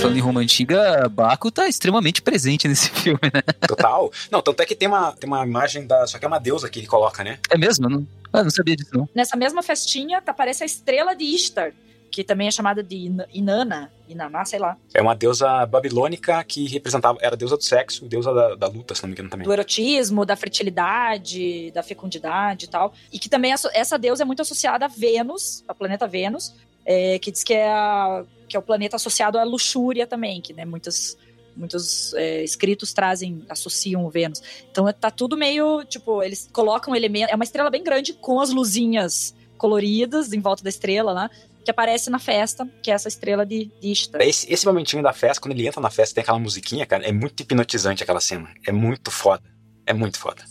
[0.00, 3.42] Falando em Roma Antiga, Baco tá extremamente presente nesse filme, né?
[3.66, 4.10] Total.
[4.30, 6.06] Não, tanto é que tem uma, tem uma imagem da.
[6.06, 7.38] Só que é uma deusa que ele coloca, né?
[7.50, 7.86] É mesmo?
[7.86, 9.08] Eu Não, ah, não sabia disso, não.
[9.14, 11.72] Nessa mesma festinha, tá- aparece a estrela de Ishtar,
[12.10, 14.76] que também é chamada de Ina- Inanna, Inaná, sei lá.
[14.92, 17.18] É uma deusa babilônica que representava.
[17.22, 19.46] Era a deusa do sexo, deusa da, da luta, se não me engano também.
[19.46, 22.92] do erotismo, da fertilidade, da fecundidade e tal.
[23.12, 27.30] E que também essa deusa é muito associada a Vênus, ao planeta Vênus, é, que
[27.30, 31.16] diz que é, a- que é o planeta associado à luxúria também, que né, muitos,
[31.56, 34.42] muitos é, escritos trazem, associam o Vênus.
[34.70, 37.32] Então tá tudo meio, tipo, eles colocam elementos.
[37.32, 41.30] É uma estrela bem grande com as luzinhas coloridas em volta da estrela lá.
[41.70, 44.20] Que aparece na festa, que é essa estrela de, de Ishtar.
[44.22, 47.12] Esse, esse momentinho da festa, quando ele entra na festa, tem aquela musiquinha, cara, é
[47.12, 48.52] muito hipnotizante aquela cena.
[48.66, 49.44] É muito foda.
[49.86, 50.42] É muito foda.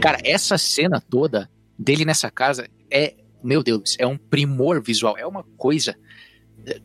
[0.00, 5.26] Cara, essa cena toda dele nessa casa é, meu Deus, é um primor visual, é
[5.26, 5.96] uma coisa.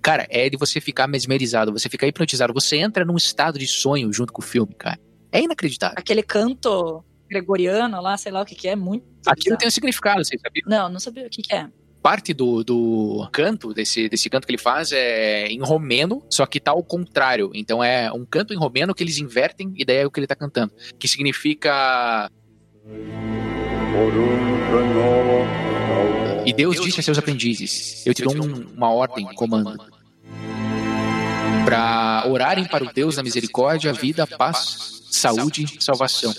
[0.01, 4.11] Cara, é de você ficar mesmerizado, você ficar hipnotizado, você entra num estado de sonho
[4.11, 4.99] junto com o filme, cara.
[5.31, 5.95] É inacreditável.
[5.97, 9.57] Aquele canto gregoriano lá, sei lá o que que é, muito Aquilo bizarro.
[9.57, 10.63] tem um significado, você sabia?
[10.65, 11.69] Não, não sabia o que, que é.
[12.01, 16.59] Parte do, do canto, desse, desse canto que ele faz, é em romeno, só que
[16.59, 17.51] tá ao contrário.
[17.53, 20.27] Então é um canto em romeno que eles invertem e daí é o que ele
[20.27, 20.71] tá cantando.
[20.97, 22.29] Que significa.
[26.45, 29.77] E Deus disse a seus aprendizes: Eu te dou um- uma ordem, um comando.
[31.65, 36.33] Para orarem para o Deus da misericórdia, vida, paz, saúde e salvação.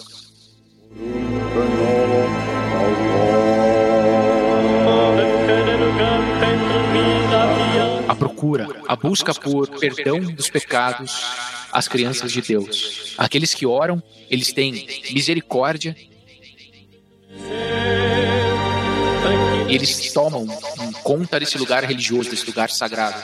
[8.89, 11.25] A busca por perdão dos pecados
[11.73, 13.15] às crianças de Deus.
[13.19, 15.97] Aqueles que oram, eles têm misericórdia
[19.69, 20.47] e eles tomam
[21.03, 23.23] conta desse lugar religioso, desse lugar sagrado.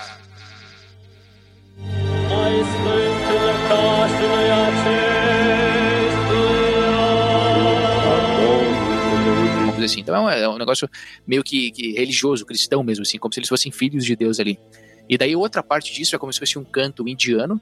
[9.59, 10.01] Vamos dizer assim.
[10.01, 10.89] Então é um, é negócio
[11.27, 14.59] meio que, que religioso, cristão mesmo, assim, como se eles fossem filhos de Deus ali.
[15.09, 17.61] E daí outra parte disso é como se fosse um canto indiano,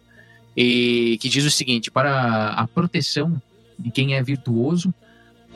[0.56, 3.40] e que diz o seguinte: para a proteção
[3.78, 4.94] de quem é virtuoso,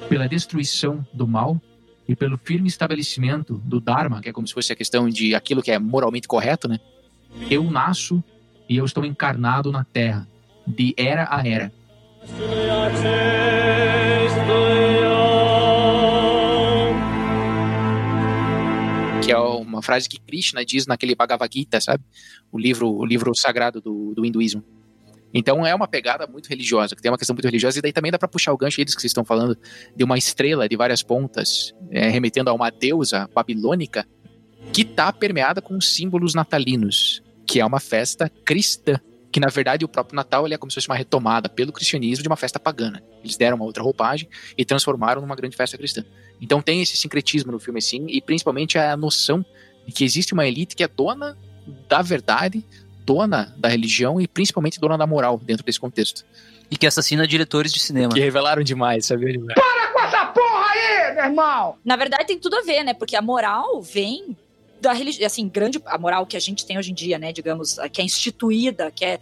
[0.09, 1.61] pela destruição do mal
[2.09, 5.63] e pelo firme estabelecimento do Dharma, que é como se fosse a questão de aquilo
[5.63, 6.81] que é moralmente correto, né?
[7.51, 8.23] Eu nasço
[8.69, 10.27] e eu estou encarnado na Terra,
[10.67, 11.73] de era a era.
[19.29, 22.03] Que é uma frase que Krishna diz naquele Bhagavad Gita, sabe?
[22.51, 24.65] O livro, o livro sagrado do, do hinduísmo.
[25.35, 28.11] Então é uma pegada muito religiosa, que tem uma questão muito religiosa, e daí também
[28.11, 29.55] dá para puxar o gancho dos que vocês estão falando,
[29.95, 34.09] de uma estrela de várias pontas, é, remetendo a uma deusa babilônica,
[34.73, 38.99] que está permeada com símbolos natalinos, que é uma festa cristã.
[39.31, 42.23] Que na verdade o próprio Natal ele é como se fosse uma retomada pelo cristianismo
[42.23, 43.03] de uma festa pagana.
[43.23, 46.03] Eles deram uma outra roupagem e transformaram numa grande festa cristã.
[46.41, 49.45] Então tem esse sincretismo no filme assim, e principalmente a noção
[49.87, 51.37] de que existe uma elite que é dona
[51.89, 52.65] da verdade,
[53.05, 56.25] dona da religião e principalmente dona da moral dentro desse contexto.
[56.71, 58.13] E que assassina diretores de cinema.
[58.13, 59.39] Que revelaram demais, sabe?
[59.55, 61.77] Para com essa porra aí, meu irmão!
[61.83, 62.93] Na verdade, tem tudo a ver, né?
[62.93, 64.37] Porque a moral vem
[64.79, 67.33] da religião, assim, grande a moral que a gente tem hoje em dia, né?
[67.33, 69.19] Digamos, que é instituída, que é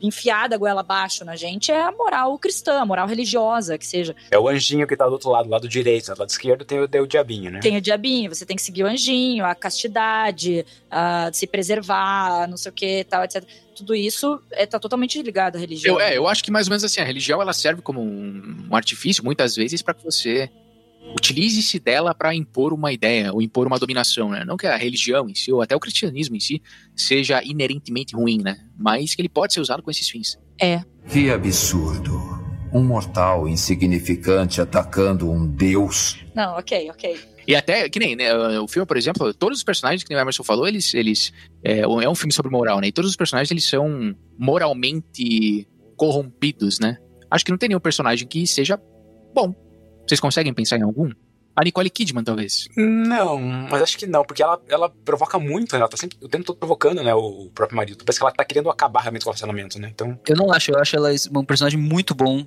[0.00, 4.14] enfiada a goela abaixo na gente, é a moral cristã, a moral religiosa, que seja.
[4.30, 6.80] É o anjinho que tá do outro lado, do lado direito, do lado esquerdo tem
[6.80, 7.60] o, tem o diabinho, né?
[7.60, 12.56] Tem o diabinho, você tem que seguir o anjinho, a castidade, a se preservar, não
[12.56, 13.44] sei o que, tal, etc.
[13.74, 15.96] Tudo isso é, tá totalmente ligado à religião.
[15.96, 18.68] Eu, é, eu acho que mais ou menos assim, a religião ela serve como um,
[18.70, 20.50] um artifício, muitas vezes, para que você
[21.14, 24.44] utilize-se dela para impor uma ideia ou impor uma dominação, né?
[24.44, 26.62] Não que a religião em si, ou até o cristianismo em si,
[26.94, 28.58] seja inerentemente ruim, né?
[28.78, 30.38] Mas que ele pode ser usado com esses fins.
[30.60, 30.82] É.
[31.08, 32.36] Que absurdo.
[32.72, 36.18] Um mortal insignificante atacando um deus.
[36.34, 37.18] Não, ok, ok.
[37.46, 40.42] E até, que nem, né, o filme, por exemplo, todos os personagens que o Emerson
[40.42, 42.88] falou, eles, eles é, é um filme sobre moral, né?
[42.88, 45.66] E todos os personagens, eles são moralmente
[45.96, 46.98] corrompidos, né?
[47.30, 48.80] Acho que não tem nenhum personagem que seja
[49.32, 49.54] bom.
[50.06, 51.10] Vocês conseguem pensar em algum?
[51.56, 52.68] A Nicole Kidman, talvez.
[52.76, 55.78] Não, mas acho que não, porque ela, ela provoca muito, né?
[55.78, 58.04] Ela tá sempre o tempo todo provocando, né, o próprio marido.
[58.04, 59.88] Parece que ela tá querendo acabar realmente com o relacionamento, né?
[59.90, 60.20] Então.
[60.28, 62.46] Eu não acho, eu acho ela um personagem muito bom,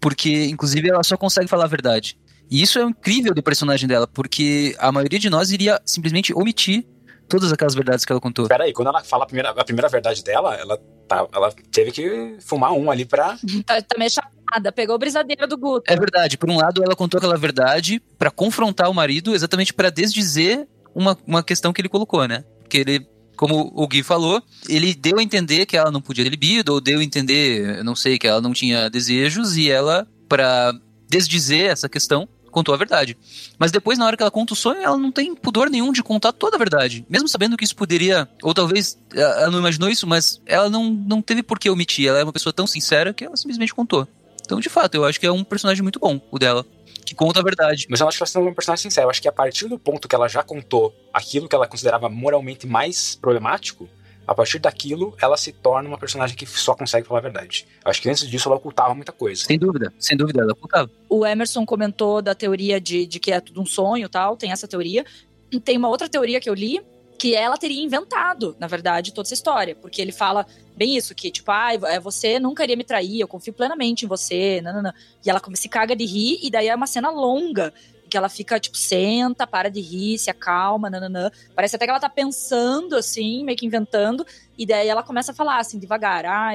[0.00, 2.18] porque, inclusive, ela só consegue falar a verdade.
[2.50, 6.84] E isso é incrível do personagem dela, porque a maioria de nós iria simplesmente omitir
[7.28, 8.48] todas aquelas verdades que ela contou.
[8.48, 10.78] Peraí, quando ela fala a primeira, a primeira verdade dela, ela,
[11.08, 13.38] tá, ela teve que fumar um ali pra.
[13.64, 14.10] Tá, tá meio
[14.52, 15.90] chapada, pegou o brisadeiro do Guto.
[15.90, 19.90] É verdade, por um lado ela contou aquela verdade pra confrontar o marido, exatamente pra
[19.90, 22.44] desdizer uma, uma questão que ele colocou, né?
[22.68, 26.30] Que ele como o Gui falou, ele deu a entender que ela não podia ter
[26.30, 30.06] libido, ou deu a entender, eu não sei, que ela não tinha desejos, e ela,
[30.28, 30.72] pra
[31.08, 33.16] desdizer essa questão, contou a verdade.
[33.58, 36.04] Mas depois, na hora que ela conta o sonho, ela não tem pudor nenhum de
[36.04, 37.04] contar toda a verdade.
[37.08, 41.20] Mesmo sabendo que isso poderia, ou talvez ela não imaginou isso, mas ela não, não
[41.20, 42.06] teve por que omitir.
[42.06, 44.06] Ela é uma pessoa tão sincera que ela simplesmente contou.
[44.52, 46.62] Então, de fato, eu acho que é um personagem muito bom, o dela.
[47.06, 47.86] Que conta a verdade.
[47.88, 49.06] Mas eu acho que ela é uma personagem sincera.
[49.06, 52.06] Eu acho que a partir do ponto que ela já contou aquilo que ela considerava
[52.10, 53.88] moralmente mais problemático,
[54.26, 57.66] a partir daquilo, ela se torna uma personagem que só consegue falar a verdade.
[57.82, 59.42] Eu acho que antes disso ela ocultava muita coisa.
[59.42, 60.90] Sem dúvida, sem dúvida, ela ocultava.
[61.08, 64.68] O Emerson comentou da teoria de, de que é tudo um sonho tal, tem essa
[64.68, 65.06] teoria.
[65.50, 66.82] E tem uma outra teoria que eu li,
[67.22, 69.76] que ela teria inventado, na verdade, toda essa história.
[69.76, 70.44] Porque ele fala
[70.76, 71.70] bem isso, que tipo, ah,
[72.02, 74.92] você nunca iria me trair, eu confio plenamente em você, nanana.
[75.24, 77.72] E ela se caga de rir, e daí é uma cena longa,
[78.10, 81.30] que ela fica, tipo, senta, para de rir, se acalma, nananã.
[81.54, 84.26] Parece até que ela tá pensando, assim, meio que inventando,
[84.58, 86.54] e daí ela começa a falar, assim, devagar, ah,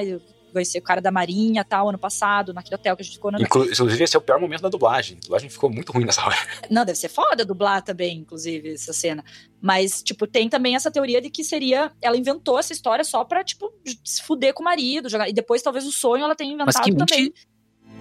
[0.52, 3.30] conheci o cara da Marinha tal, ano passado, naquele hotel que a gente ficou.
[3.30, 3.40] Na...
[3.40, 5.16] Inclu inclusive, esse é o pior momento da dublagem.
[5.18, 6.36] A dublagem ficou muito ruim nessa hora.
[6.70, 9.24] Não, deve ser foda dublar também, inclusive, essa cena.
[9.60, 11.92] Mas, tipo, tem também essa teoria de que seria.
[12.00, 13.72] Ela inventou essa história só pra, tipo,
[14.04, 15.08] se fuder com o marido.
[15.08, 15.28] Jogar...
[15.28, 17.22] E depois, talvez, o sonho ela tenha inventado Mas que também.
[17.22, 17.48] mente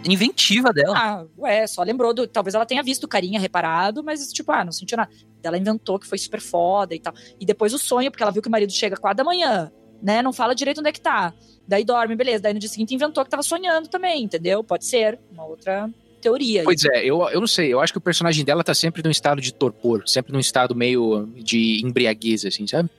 [0.06, 0.96] inventiva dela.
[0.98, 2.28] Ah, ué, só lembrou do.
[2.28, 5.10] Talvez ela tenha visto o carinha reparado, mas, tipo, ah, não sentiu nada.
[5.44, 7.14] Ela inventou que foi super foda e tal.
[7.40, 10.22] E depois o sonho, porque ela viu que o marido chega quatro da manhã, né?
[10.22, 11.34] Não fala direito onde é que tá.
[11.68, 12.44] Daí dorme, beleza.
[12.44, 14.64] Daí no dia seguinte inventou que tava sonhando também, entendeu?
[14.64, 15.20] Pode ser.
[15.32, 15.90] Uma outra
[16.22, 16.64] teoria.
[16.64, 17.74] Pois é, eu, eu não sei.
[17.74, 20.76] Eu acho que o personagem dela tá sempre num estado de torpor, sempre num estado
[20.76, 22.90] meio de embriaguez, assim, sabe?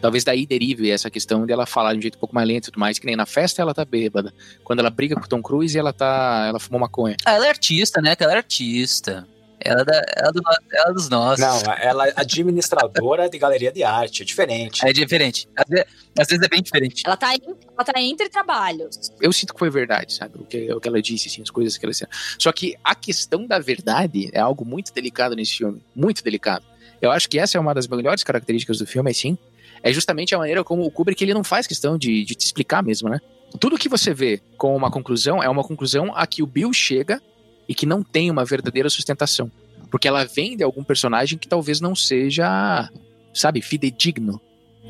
[0.00, 2.70] Talvez daí derive essa questão dela falar de um jeito um pouco mais lento e
[2.70, 4.32] tudo mais, que nem na festa ela tá bêbada.
[4.64, 6.46] Quando ela briga com o Tom Cruise, ela tá.
[6.48, 7.16] Ela fumou maconha.
[7.24, 8.16] Ah, ela é artista, né?
[8.16, 9.26] Que ela é artista.
[9.60, 10.42] Ela é, da, ela, é do,
[10.72, 11.40] ela é dos nossos.
[11.40, 14.86] Não, ela é administradora de galeria de arte, é diferente.
[14.86, 15.48] É diferente.
[15.56, 15.86] Às vezes,
[16.18, 17.02] às vezes é bem diferente.
[17.06, 19.12] Ela tá, ela tá entre trabalhos.
[19.20, 20.38] Eu sinto que foi verdade, sabe?
[20.38, 22.06] O que, o que ela disse, assim, as coisas que ela disse.
[22.38, 25.80] Só que a questão da verdade é algo muito delicado nesse filme.
[25.94, 26.64] Muito delicado.
[27.00, 29.36] Eu acho que essa é uma das melhores características do filme, assim.
[29.82, 32.82] É justamente a maneira como o Kubrick ele não faz questão de, de te explicar
[32.82, 33.20] mesmo, né?
[33.60, 37.22] Tudo que você vê com uma conclusão é uma conclusão a que o Bill chega
[37.68, 39.50] e que não tem uma verdadeira sustentação.
[39.90, 42.90] Porque ela vem de algum personagem que talvez não seja,
[43.32, 44.40] sabe, fidedigno.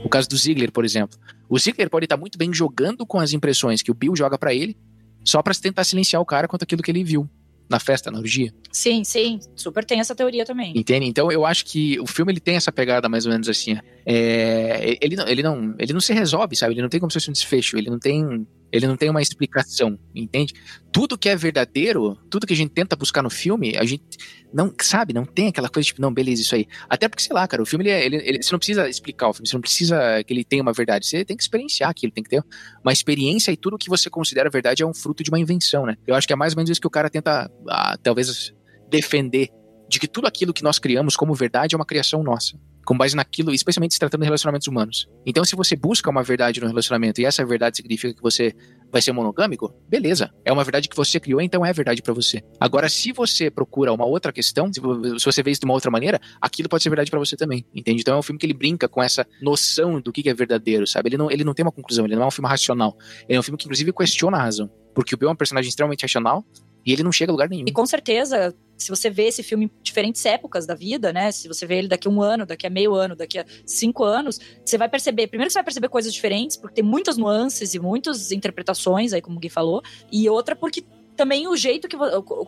[0.04, 1.18] O caso do Ziegler, por exemplo.
[1.48, 4.54] O Ziegler pode estar muito bem jogando com as impressões que o Bill joga para
[4.54, 4.76] ele,
[5.24, 7.28] só para tentar silenciar o cara quanto aquilo que ele viu
[7.68, 8.52] na festa, na orgia.
[8.70, 10.72] Sim, sim, super tem essa teoria também.
[10.76, 11.06] Entende?
[11.06, 13.76] Então eu acho que o filme ele tem essa pegada mais ou menos assim.
[14.04, 16.74] É, ele, não, ele, não, ele não se resolve, sabe?
[16.74, 19.22] Ele não tem como se fosse um desfecho, ele não tem ele não tem uma
[19.22, 20.54] explicação, entende?
[20.92, 24.04] Tudo que é verdadeiro, tudo que a gente tenta buscar no filme, a gente
[24.52, 26.66] não, sabe, não tem aquela coisa tipo, não, beleza, isso aí.
[26.88, 29.28] Até porque, sei lá, cara, o filme, ele, é, ele, ele, você não precisa explicar
[29.28, 32.12] o filme, você não precisa que ele tenha uma verdade, você tem que experienciar aquilo,
[32.12, 32.42] tem que ter
[32.82, 35.96] uma experiência e tudo que você considera verdade é um fruto de uma invenção, né?
[36.06, 38.52] Eu acho que é mais ou menos isso que o cara tenta, ah, talvez,
[38.90, 39.50] defender,
[39.88, 43.16] de que tudo aquilo que nós criamos como verdade é uma criação nossa com base
[43.16, 45.08] naquilo, especialmente se tratando de relacionamentos humanos.
[45.26, 48.54] Então, se você busca uma verdade no relacionamento e essa verdade significa que você
[48.90, 50.30] vai ser monogâmico, beleza.
[50.44, 52.40] É uma verdade que você criou, então é verdade para você.
[52.60, 56.20] Agora, se você procura uma outra questão, se você vê isso de uma outra maneira,
[56.40, 58.02] aquilo pode ser verdade para você também, entende?
[58.02, 61.08] Então é um filme que ele brinca com essa noção do que é verdadeiro, sabe?
[61.08, 62.96] Ele não, ele não tem uma conclusão, ele não é um filme racional.
[63.28, 64.70] Ele é um filme que, inclusive, questiona a razão.
[64.94, 66.44] Porque o Bill é um personagem extremamente racional
[66.86, 67.64] e ele não chega a lugar nenhum.
[67.66, 71.32] E com certeza, se você vê esse filme em diferentes épocas da vida, né?
[71.32, 74.04] Se você vê ele daqui a um ano, daqui a meio ano, daqui a cinco
[74.04, 75.26] anos, você vai perceber.
[75.28, 79.36] Primeiro você vai perceber coisas diferentes, porque tem muitas nuances e muitas interpretações, aí como
[79.36, 79.82] o Gui falou.
[80.12, 80.84] E outra porque
[81.16, 81.96] também o jeito que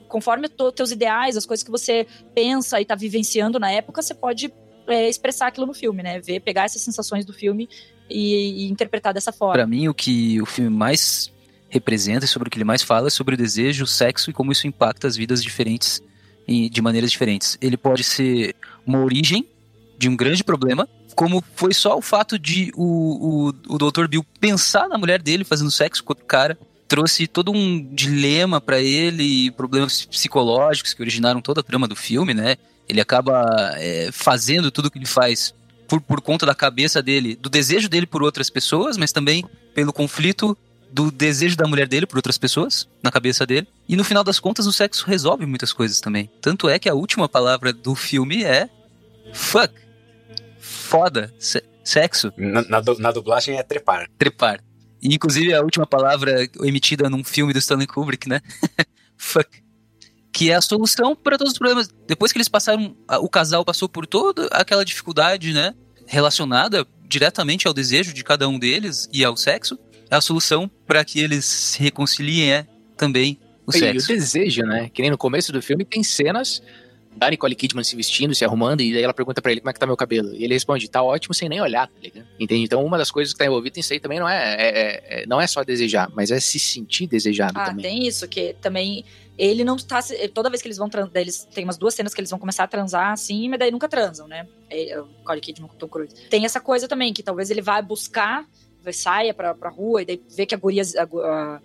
[0.09, 4.15] conforme os teus ideais, as coisas que você pensa e tá vivenciando na época, você
[4.15, 4.53] pode
[4.87, 6.21] é, expressar aquilo no filme, né?
[6.21, 7.69] Ver, pegar essas sensações do filme
[8.11, 9.55] e, e interpretar dessa forma.
[9.55, 11.33] Para mim, o que o filme mais
[11.69, 14.33] representa e sobre o que ele mais fala é sobre o desejo, o sexo e
[14.33, 16.03] como isso impacta as vidas diferentes
[16.49, 17.59] de maneiras diferentes.
[17.61, 18.55] Ele pode ser
[18.87, 19.47] uma origem
[19.99, 24.07] de um grande problema, como foi só o fato de o, o, o Dr.
[24.07, 26.57] Bill pensar na mulher dele fazendo sexo com outro cara,
[26.87, 32.33] trouxe todo um dilema para ele, problemas psicológicos que originaram toda a trama do filme,
[32.33, 32.57] né?
[32.89, 35.53] Ele acaba é, fazendo tudo o que ele faz
[35.87, 39.93] por, por conta da cabeça dele, do desejo dele por outras pessoas, mas também pelo
[39.93, 40.57] conflito
[40.93, 43.69] do desejo da mulher dele por outras pessoas na cabeça dele.
[43.89, 46.31] E no final das contas, o sexo resolve muitas coisas também.
[46.41, 48.69] Tanto é que a última palavra do filme é
[49.33, 49.75] fuck.
[50.59, 51.33] Foda.
[51.39, 52.33] Se sexo.
[52.37, 54.09] Na, na, na, dublagem é trepar.
[54.19, 54.63] Trepar.
[55.01, 58.41] E, inclusive, a última palavra emitida num filme do Stanley Kubrick, né?
[59.17, 59.49] fuck.
[60.33, 61.89] Que é a solução para todos os problemas.
[62.07, 65.75] Depois que eles passaram, o casal passou por toda aquela dificuldade, né?
[66.07, 69.79] Relacionada diretamente ao desejo de cada um deles e ao sexo
[70.11, 72.67] a solução para que eles se reconciliem é
[72.97, 74.11] também o e sexo.
[74.11, 74.91] E o desejo, né?
[74.93, 76.63] Que nem no começo do filme tem cenas
[77.19, 79.73] da Nicole Kidman se vestindo, se arrumando, e daí ela pergunta para ele como é
[79.73, 80.33] que tá meu cabelo.
[80.35, 82.27] E ele responde, tá ótimo sem nem olhar, tá ligado?
[82.39, 82.63] Entende?
[82.63, 85.41] Então uma das coisas que tá envolvida nisso aí também não é, é, é, não
[85.41, 87.83] é só desejar, mas é se sentir desejado ah, também.
[87.83, 89.05] tem isso, que também
[89.37, 90.01] ele não tá.
[90.33, 92.65] Toda vez que eles vão transar, eles tem umas duas cenas que eles vão começar
[92.65, 94.47] a transar assim, mas daí nunca transam, né?
[94.71, 96.15] É, o Nicole Kidman com o Tom Cruise.
[96.31, 98.47] Tem essa coisa também, que talvez ele vai buscar
[98.93, 101.61] saia pra, pra rua e daí vê que a guria, a, a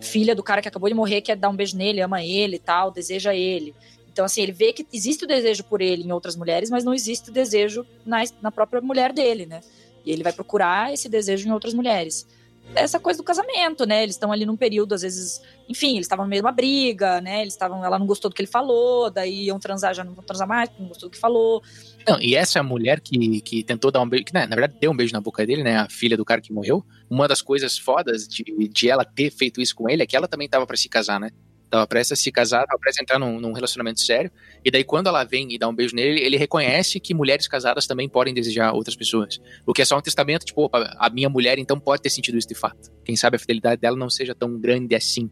[0.00, 2.58] filha do cara que acabou de morrer quer dar um beijo nele, ama ele e
[2.58, 3.74] tal, deseja ele.
[4.12, 6.94] Então, assim, ele vê que existe o desejo por ele em outras mulheres, mas não
[6.94, 9.60] existe o desejo na, na própria mulher dele, né?
[10.04, 12.26] E ele vai procurar esse desejo em outras mulheres.
[12.74, 14.02] Essa coisa do casamento, né?
[14.02, 17.20] Eles estão ali num período, às vezes, enfim, eles estavam no meio de uma briga,
[17.20, 17.42] né?
[17.42, 20.24] Eles estavam, ela não gostou do que ele falou, daí iam transar, já não vão
[20.24, 21.62] transar mais, não gostou do que falou.
[22.06, 24.90] Não, e essa mulher que, que tentou dar um beijo, que né, na verdade deu
[24.90, 25.76] um beijo na boca dele, né?
[25.76, 26.84] A filha do cara que morreu.
[27.08, 30.28] Uma das coisas fodas de, de ela ter feito isso com ele é que ela
[30.28, 31.30] também tava para se casar, né?
[31.74, 34.30] Tava prestes a se casar, tava prestes a entrar num, num, relacionamento sério.
[34.64, 37.84] E daí, quando ela vem e dá um beijo nele, ele reconhece que mulheres casadas
[37.84, 39.40] também podem desejar outras pessoas.
[39.66, 42.38] O que é só um testamento, tipo, opa, a minha mulher então pode ter sentido
[42.38, 42.92] isso de fato.
[43.04, 45.28] Quem sabe a fidelidade dela não seja tão grande assim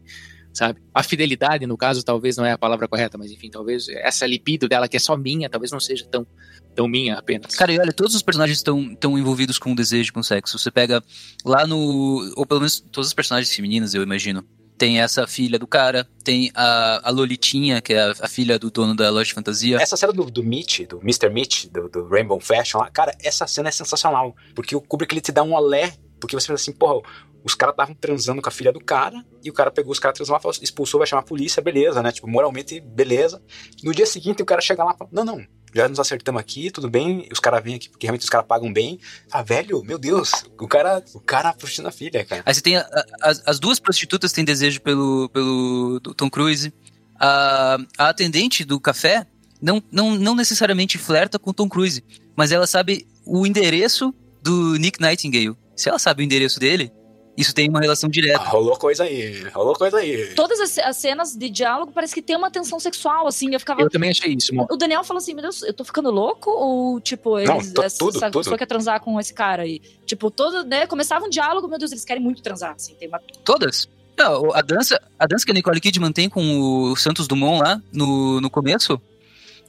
[0.53, 0.81] sabe?
[0.93, 4.67] A fidelidade, no caso, talvez não é a palavra correta, mas enfim, talvez essa libido
[4.67, 6.27] dela, que é só minha, talvez não seja tão,
[6.75, 7.55] tão minha apenas.
[7.55, 10.59] Cara, e olha, todos os personagens estão tão envolvidos com o desejo, com o sexo.
[10.59, 11.01] Você pega
[11.43, 12.33] lá no.
[12.35, 14.45] Ou pelo menos todos os personagens femininos, eu imagino.
[14.77, 18.71] Tem essa filha do cara, tem a, a Lolitinha, que é a, a, filha do
[18.71, 19.77] dono da loja de fantasia.
[19.79, 21.29] Essa cena do, do Mitch, do Mr.
[21.29, 24.35] Mitch, do, do Rainbow Fashion, cara, essa cena é sensacional.
[24.55, 27.01] Porque o Kubrick ele te dá um olé, porque você pensa assim, porra,
[27.43, 30.17] os caras estavam transando com a filha do cara, e o cara pegou os caras
[30.17, 32.11] transando, expulsou, vai chamar a polícia, beleza, né?
[32.11, 33.41] Tipo, moralmente, beleza.
[33.83, 36.69] No dia seguinte, o cara chega lá e fala, não, não, já nos acertamos aqui,
[36.69, 38.99] tudo bem, os caras vêm aqui porque realmente os caras pagam bem.
[39.31, 42.43] Ah, velho, meu Deus, o cara, o cara prostituindo a filha, cara.
[42.45, 46.73] Aí você tem a, a, as, as duas prostitutas têm desejo pelo, pelo Tom Cruise.
[47.19, 49.25] A, a atendente do café
[49.61, 52.03] não, não, não necessariamente flerta com Tom Cruise,
[52.35, 55.55] mas ela sabe o endereço do Nick Nightingale.
[55.75, 56.91] Se ela sabe o endereço dele,
[57.35, 58.39] isso tem uma relação direta.
[58.39, 60.33] Ah, rolou coisa aí, rolou coisa aí.
[60.35, 63.51] Todas as, as, cenas de diálogo parece que tem uma tensão sexual, assim.
[63.51, 63.81] Eu ficava.
[63.81, 64.67] Eu também achei isso, mano.
[64.71, 66.51] O Daniel falou assim: meu Deus, eu tô ficando louco?
[66.51, 68.43] Ou, tipo, eles, Não, tô, essa, tudo, essa tudo.
[68.43, 69.81] pessoa quer transar com esse cara aí?
[70.05, 70.85] Tipo, todo, né?
[70.85, 72.93] Começava um diálogo, meu Deus, eles querem muito transar, assim.
[72.95, 73.19] Tem uma...
[73.43, 73.89] Todas?
[74.15, 76.59] Não, a dança, a dança que a Nicole Kidman tem com
[76.91, 79.01] o Santos Dumont lá no, no começo.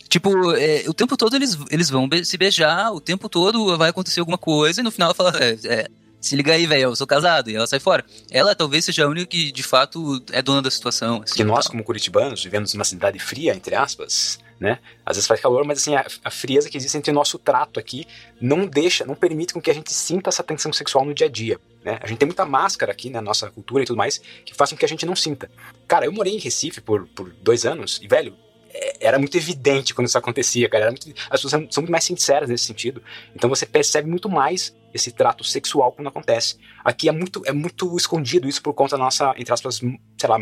[0.06, 3.88] Tipo, é, o tempo todo eles, eles vão be se beijar, o tempo todo vai
[3.88, 5.88] acontecer alguma coisa e no final ela fala: é, é
[6.24, 8.02] se liga aí, velho, eu sou casado, e ela sai fora.
[8.30, 11.20] Ela talvez seja a única que, de fato, é dona da situação.
[11.22, 14.78] Assim, que nós, como curitibanos, vivemos numa cidade fria, entre aspas, né?
[15.04, 17.78] Às vezes faz calor, mas assim, a, a, frieza que existe entre o nosso trato
[17.78, 18.06] aqui
[18.40, 21.30] não deixa, não permite com que a gente sinta essa tensão sexual no dia a
[21.30, 21.98] dia, né?
[22.00, 24.78] A gente tem muita máscara aqui na nossa cultura e tudo mais, que faz com
[24.78, 25.50] que a gente não sinta.
[25.86, 28.34] Cara, eu morei em Recife por, por dois anos, e, velho,
[28.72, 30.86] é, era muito evidente quando isso acontecia, cara.
[30.86, 33.02] Muito, as pessoas são muito mais sinceras nesse sentido.
[33.36, 36.56] Então você percebe muito mais esse trato sexual quando acontece.
[36.84, 40.38] Aqui é muito, é muito escondido isso por conta da nossa, entre aspas, sei lá,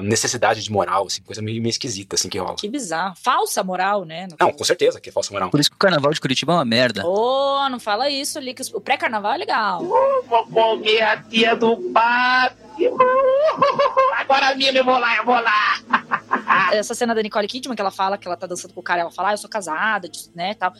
[0.00, 2.56] necessidade de moral, assim, coisa meio, meio esquisita, assim, que rola.
[2.56, 3.14] Que bizarro.
[3.16, 4.26] Falsa moral, né?
[4.40, 5.50] Não, com certeza que é falsa moral.
[5.50, 7.06] Por isso que o carnaval de Curitiba é uma merda.
[7.06, 9.82] Ô, oh, não fala isso ali, que o pré-carnaval é legal.
[9.82, 12.64] Uh, vou comer a tia do pátio.
[14.16, 15.80] Agora mesmo eu vou lá, eu vou lá.
[16.72, 19.02] Essa cena da Nicole Kidman, que ela fala que ela tá dançando com o cara,
[19.02, 20.72] ela fala, ah, eu sou casada, né, tal.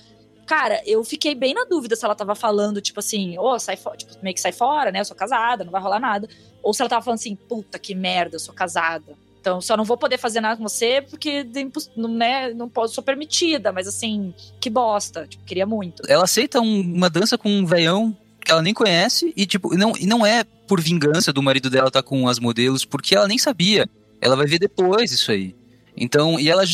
[0.46, 3.76] Cara, eu fiquei bem na dúvida se ela tava falando, tipo assim, ô, oh, sai
[3.76, 5.00] fora, tipo, meio que sai fora, né?
[5.00, 6.28] Eu sou casada, não vai rolar nada.
[6.62, 9.16] Ou se ela tava falando assim, puta que merda, eu sou casada.
[9.40, 11.46] Então, só não vou poder fazer nada com você porque
[11.94, 15.26] não, né, não posso, sou permitida, mas assim, que bosta.
[15.26, 16.02] Tipo, queria muito.
[16.08, 19.92] Ela aceita um, uma dança com um veião que ela nem conhece e, tipo, não,
[19.98, 23.28] e não é por vingança do marido dela estar tá com as modelos, porque ela
[23.28, 23.88] nem sabia.
[24.20, 25.54] Ela vai ver depois isso aí.
[25.96, 26.64] Então, e ela.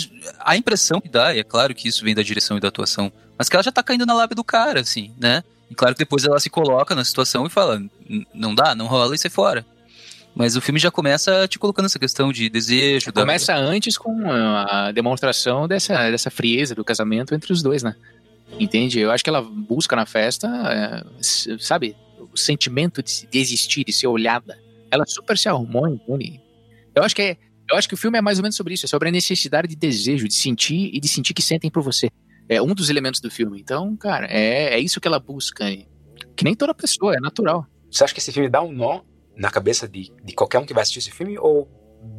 [0.41, 3.13] A impressão que dá, e é claro que isso vem da direção e da atuação,
[3.41, 5.43] mas que ela já tá caindo na lábia do cara, assim, né?
[5.71, 7.83] E claro que depois ela se coloca na situação e fala:
[8.35, 9.65] não dá, não rola e sai fora.
[10.35, 13.11] Mas o filme já começa te colocando essa questão de desejo.
[13.11, 13.59] Começa da...
[13.59, 17.97] antes com a demonstração dessa, dessa frieza do casamento entre os dois, né?
[18.59, 19.01] Entende?
[19.01, 21.03] Eu acho que ela busca na festa, é,
[21.59, 24.59] sabe, o sentimento de, de existir, de ser olhada.
[24.91, 26.39] Ela super se arrumou, entende?
[26.95, 27.37] Eu acho que é,
[27.71, 29.67] eu acho que o filme é mais ou menos sobre isso, é sobre a necessidade
[29.67, 32.11] de desejo, de sentir e de sentir que sentem por você.
[32.51, 33.61] É um dos elementos do filme.
[33.61, 35.65] Então, cara, é, é isso que ela busca.
[36.35, 37.65] Que nem toda pessoa, é natural.
[37.89, 39.03] Você acha que esse filme dá um nó
[39.37, 41.39] na cabeça de, de qualquer um que vai assistir esse filme?
[41.39, 41.71] Ou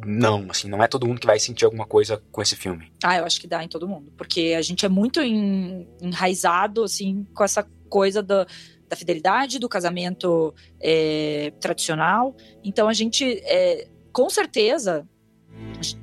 [0.06, 2.90] não, assim, não é todo mundo que vai sentir alguma coisa com esse filme?
[3.04, 4.10] Ah, eu acho que dá em todo mundo.
[4.16, 8.46] Porque a gente é muito enraizado, assim, com essa coisa da,
[8.88, 12.34] da fidelidade, do casamento é, tradicional.
[12.64, 15.06] Então a gente, é, com certeza,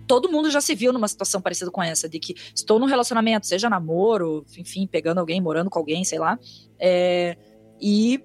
[0.07, 3.47] todo mundo já se viu numa situação parecida com essa, de que estou num relacionamento,
[3.47, 6.37] seja namoro, enfim, pegando alguém, morando com alguém, sei lá,
[6.79, 7.37] é,
[7.79, 8.21] e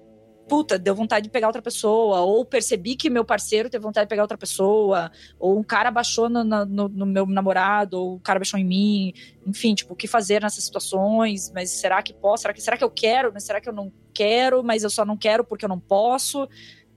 [0.47, 4.09] puta, deu vontade de pegar outra pessoa, ou percebi que meu parceiro teve vontade de
[4.09, 8.39] pegar outra pessoa, ou um cara baixou no, no, no, meu namorado, ou o cara
[8.39, 9.13] baixou em mim,
[9.45, 12.83] enfim, tipo, o que fazer nessas situações, mas será que posso, será que, será que
[12.83, 15.69] eu quero, mas será que eu não quero, mas eu só não quero porque eu
[15.69, 16.47] não posso,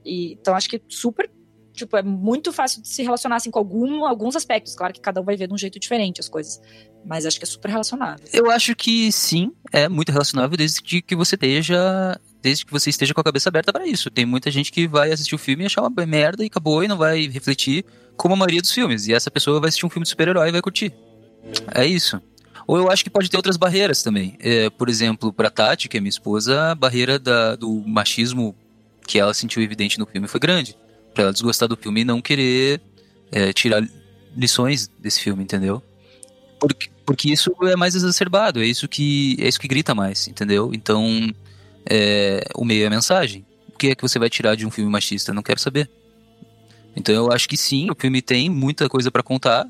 [0.05, 1.31] e, então acho que super
[1.79, 4.75] tipo, é muito fácil de se relacionar assim, com algum, alguns aspectos.
[4.75, 6.61] Claro que cada um vai ver de um jeito diferente as coisas.
[7.05, 8.27] Mas acho que é super relacionável.
[8.33, 13.13] Eu acho que sim, é muito relacionável desde que você esteja desde que você esteja
[13.13, 14.11] com a cabeça aberta para isso.
[14.11, 16.89] Tem muita gente que vai assistir o filme e achar uma merda e acabou e
[16.89, 17.85] não vai refletir
[18.17, 19.07] como a maioria dos filmes.
[19.07, 20.93] E essa pessoa vai assistir um filme de super-herói e vai curtir.
[21.75, 22.21] É isso.
[22.67, 24.37] Ou eu acho que pode ter outras barreiras também.
[24.41, 28.55] É, por exemplo, pra Tati, que é minha esposa, a barreira da, do machismo
[29.07, 30.77] que ela sentiu evidente no filme foi grande.
[31.19, 32.81] Pra ela desgostar do filme e não querer
[33.33, 33.83] é, tirar
[34.37, 35.83] lições desse filme, entendeu?
[36.61, 40.71] Porque, porque isso é mais exacerbado, é isso que é isso que grita mais, entendeu?
[40.73, 41.29] Então,
[41.91, 43.45] é, o meio é a mensagem.
[43.69, 45.35] O que é que você vai tirar de um filme machista?
[45.35, 45.91] Não quero saber.
[46.95, 49.69] Então eu acho que sim, o filme tem muita coisa para contar,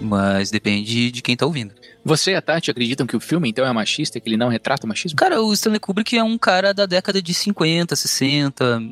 [0.00, 1.74] mas depende de quem tá ouvindo.
[2.02, 4.86] Você e a Tati acreditam que o filme então é machista, que ele não retrata
[4.86, 5.18] o machismo?
[5.18, 8.82] Cara, o Stanley Kubrick é um cara da década de 50, 60.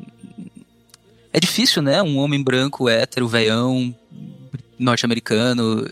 [1.33, 2.01] É difícil, né?
[2.01, 3.95] Um homem branco, hétero, veião,
[4.77, 5.85] norte-americano.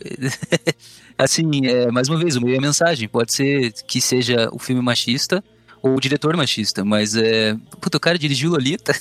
[1.18, 3.08] assim, é, mais uma vez, o meio é mensagem.
[3.08, 5.44] Pode ser que seja o filme machista
[5.82, 7.56] ou o diretor machista, mas é.
[7.80, 8.94] Puta, o cara dirigiu Lolita.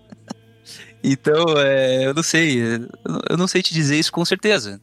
[1.04, 2.60] então, é, eu não sei.
[3.28, 4.80] Eu não sei te dizer isso com certeza.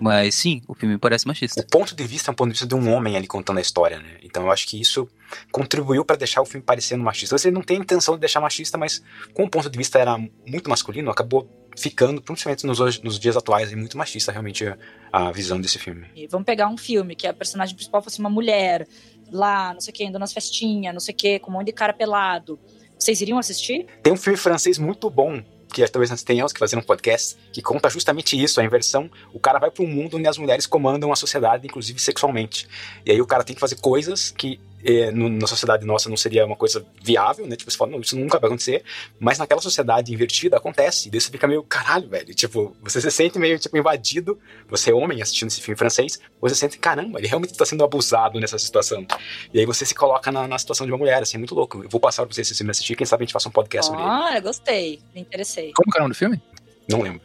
[0.00, 1.60] Mas sim, o filme parece machista.
[1.60, 3.60] O ponto de vista é um ponto de vista de um homem ali contando a
[3.60, 4.16] história, né?
[4.22, 5.06] Então eu acho que isso
[5.52, 7.36] contribuiu para deixar o filme parecendo machista.
[7.36, 9.02] Você não tem a intenção de deixar machista, mas
[9.34, 13.72] como o ponto de vista era muito masculino, acabou ficando, principalmente nos, nos dias atuais,
[13.74, 14.76] muito machista realmente a,
[15.12, 16.06] a visão desse filme.
[16.16, 18.88] E vamos pegar um filme que a personagem principal fosse uma mulher,
[19.30, 21.66] lá, não sei o que, indo nas festinhas, não sei o que, com um monte
[21.66, 22.58] de cara pelado.
[22.98, 23.86] Vocês iriam assistir?
[24.02, 25.42] Tem um filme francês muito bom
[25.72, 29.10] que talvez nós tenhamos que fazer um podcast, que conta justamente isso, a inversão.
[29.32, 32.68] O cara vai para um mundo onde as mulheres comandam a sociedade, inclusive sexualmente.
[33.04, 36.16] E aí o cara tem que fazer coisas que é, no, na sociedade nossa não
[36.16, 37.56] seria uma coisa viável, né?
[37.56, 38.82] Tipo, você fala, não, isso nunca vai acontecer.
[39.18, 41.08] Mas naquela sociedade invertida acontece.
[41.08, 42.34] E daí você fica meio, caralho, velho.
[42.34, 44.38] Tipo, você se sente meio, tipo, invadido.
[44.68, 46.18] Você é homem assistindo esse filme francês.
[46.40, 49.06] Você sente, caramba, ele realmente está sendo abusado nessa situação.
[49.52, 51.82] E aí você se coloca na, na, situação de uma mulher, assim, é muito louco.
[51.82, 52.96] Eu vou passar pra vocês esse filme assistir.
[52.96, 54.10] Quem sabe a gente faça um podcast sobre ele.
[54.10, 55.00] Olha, gostei.
[55.14, 55.72] Me interessei.
[55.72, 56.40] Como é o nome do filme?
[56.88, 57.20] Não lembro.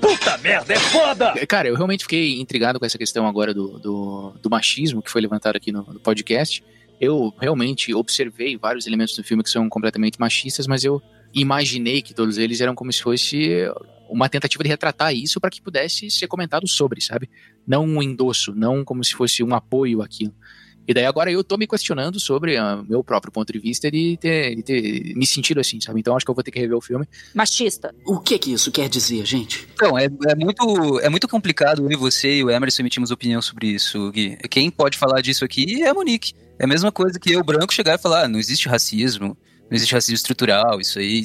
[0.00, 1.34] Puta merda, é foda!
[1.46, 5.20] Cara, eu realmente fiquei intrigado com essa questão agora do, do, do machismo que foi
[5.20, 6.62] levantado aqui no, no podcast
[7.00, 11.00] eu realmente observei vários elementos do filme que são completamente machistas, mas eu
[11.32, 13.66] imaginei que todos eles eram como se fosse
[14.08, 17.30] uma tentativa de retratar isso para que pudesse ser comentado sobre, sabe?
[17.66, 20.34] Não um endosso, não como se fosse um apoio àquilo.
[20.90, 23.88] E daí agora eu tô me questionando sobre o uh, meu próprio ponto de vista
[23.88, 26.00] de ter, de ter me sentido assim, sabe?
[26.00, 27.06] Então acho que eu vou ter que rever o filme.
[27.32, 27.94] Machista.
[28.04, 29.68] O que que isso quer dizer, gente?
[29.72, 33.40] Então, é, é muito, é muito complicado eu e você e o Emerson emitimos opinião
[33.40, 34.36] sobre isso, Gui.
[34.50, 36.32] Quem pode falar disso aqui é a Monique.
[36.58, 39.38] É a mesma coisa que eu, branco, chegar e falar: ah, não existe racismo,
[39.70, 41.24] não existe racismo estrutural, isso aí.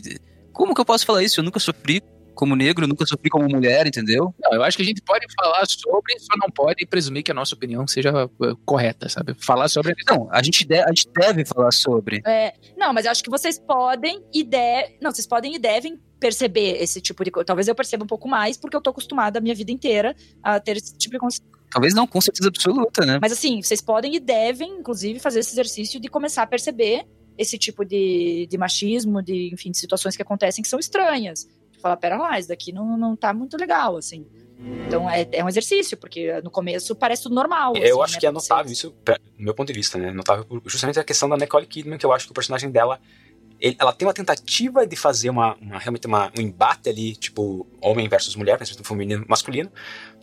[0.54, 1.40] Como que eu posso falar isso?
[1.40, 2.04] Eu nunca sofri
[2.36, 4.34] como negro, nunca sofri como mulher, entendeu?
[4.40, 7.34] Não, eu acho que a gente pode falar sobre, só não pode presumir que a
[7.34, 9.34] nossa opinião seja eh, correta, sabe?
[9.40, 9.96] Falar sobre.
[10.08, 12.22] Não, a gente, de, a gente deve falar sobre.
[12.26, 14.98] É, não, mas eu acho que vocês podem e devem.
[15.02, 17.46] Não, vocês podem e devem perceber esse tipo de coisa.
[17.46, 20.60] Talvez eu perceba um pouco mais, porque eu tô acostumada a minha vida inteira a
[20.60, 21.40] ter esse tipo de
[21.72, 23.20] Talvez não, com certeza absoluta, né?
[23.22, 27.06] Mas assim, vocês podem e devem, inclusive, fazer esse exercício de começar a perceber
[27.38, 31.48] esse tipo de, de machismo, de, enfim, de situações que acontecem que são estranhas.
[31.76, 34.26] De falar, pera lá, isso daqui não, não tá muito legal, assim.
[34.88, 37.76] Então é, é um exercício, porque no começo parece tudo normal.
[37.76, 40.12] Eu assim, acho né, que é notável isso, do meu ponto de vista, né?
[40.12, 43.00] Notável justamente a questão da Nicole Kidman, que eu acho que o personagem dela
[43.80, 48.08] ela tem uma tentativa de fazer uma, uma realmente uma, um embate ali, tipo, homem
[48.08, 49.72] versus mulher, pensamento feminino masculino,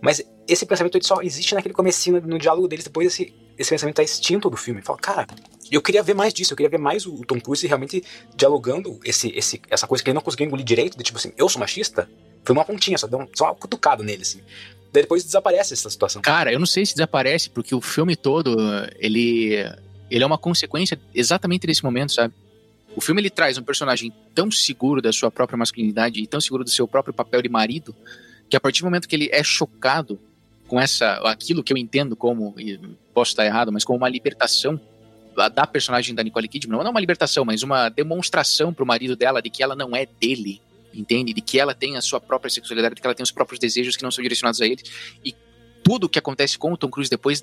[0.02, 4.02] mas esse pensamento só existe naquele comecinho, no diálogo deles, depois esse, esse pensamento tá
[4.02, 4.82] extinto do filme.
[4.82, 5.26] Fala, cara,
[5.70, 8.02] eu queria ver mais disso, eu queria ver mais o Tom Cruise realmente
[8.34, 11.48] dialogando esse, esse, essa coisa que ele não conseguiu engolir direito, de tipo assim, eu
[11.48, 12.10] sou machista,
[12.44, 14.40] foi uma pontinha, só deu um, só uma cutucada nele, assim.
[14.92, 16.20] Daí depois desaparece essa situação.
[16.20, 18.56] Cara, eu não sei se desaparece, porque o filme todo,
[18.98, 19.54] ele,
[20.10, 22.34] ele é uma consequência exatamente desse momento, sabe?
[22.96, 26.64] O filme ele traz um personagem tão seguro da sua própria masculinidade e tão seguro
[26.64, 27.94] do seu próprio papel de marido
[28.52, 30.20] que a partir do momento que ele é chocado
[30.68, 32.54] com essa aquilo que eu entendo como
[33.14, 34.78] posso estar errado, mas como uma libertação
[35.54, 39.40] da personagem da Nicole Kidman, não uma libertação, mas uma demonstração para o marido dela
[39.40, 40.60] de que ela não é dele,
[40.92, 41.32] entende?
[41.32, 43.96] De que ela tem a sua própria sexualidade, de que ela tem os próprios desejos
[43.96, 44.82] que não são direcionados a ele
[45.24, 45.34] e
[45.82, 47.42] tudo o que acontece com o Tom Cruise depois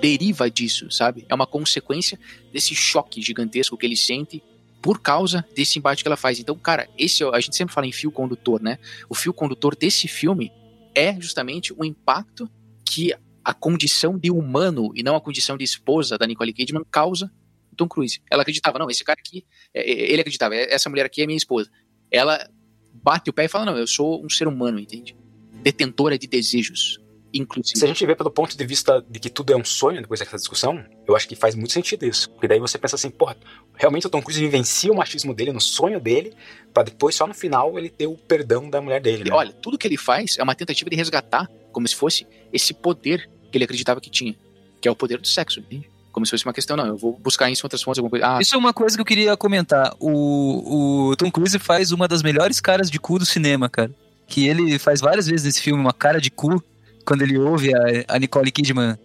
[0.00, 1.26] deriva disso, sabe?
[1.28, 2.16] É uma consequência
[2.52, 4.40] desse choque gigantesco que ele sente
[4.84, 6.38] por causa desse embate que ela faz.
[6.38, 8.78] Então, cara, esse é a gente sempre fala em fio condutor, né?
[9.08, 10.52] O fio condutor desse filme
[10.94, 12.50] é justamente o impacto
[12.84, 17.32] que a condição de humano e não a condição de esposa da Nicole Kidman causa
[17.74, 18.20] Tom Cruise.
[18.30, 21.38] Ela acreditava, não, esse cara aqui, é, é, ele acreditava, essa mulher aqui é minha
[21.38, 21.70] esposa.
[22.10, 22.46] Ela
[22.92, 25.16] bate o pé e fala, não, eu sou um ser humano, entende?
[25.62, 27.00] Detentora de desejos.
[27.34, 27.78] Inclusive.
[27.78, 30.20] Se a gente vê pelo ponto de vista de que tudo é um sonho depois
[30.20, 32.30] dessa discussão, eu acho que faz muito sentido isso.
[32.30, 33.36] Porque daí você pensa assim, porra,
[33.74, 36.32] realmente o Tom Cruise vivencia o machismo dele no sonho dele,
[36.72, 39.24] pra depois, só no final, ele ter o perdão da mulher dele.
[39.24, 39.30] Né?
[39.32, 43.28] Olha, tudo que ele faz é uma tentativa de resgatar, como se fosse esse poder
[43.50, 44.34] que ele acreditava que tinha,
[44.80, 45.88] que é o poder do sexo, entende?
[46.12, 48.36] Como se fosse uma questão, não, eu vou buscar isso em outras fontes, alguma coisa.
[48.36, 49.92] Ah, Isso é uma coisa que eu queria comentar.
[49.98, 53.90] O, o Tom Cruise faz uma das melhores caras de cu do cinema, cara.
[54.28, 56.62] Que ele faz várias vezes nesse filme uma cara de cu
[57.04, 58.98] quando ele ouve a, a Nicole Kidman,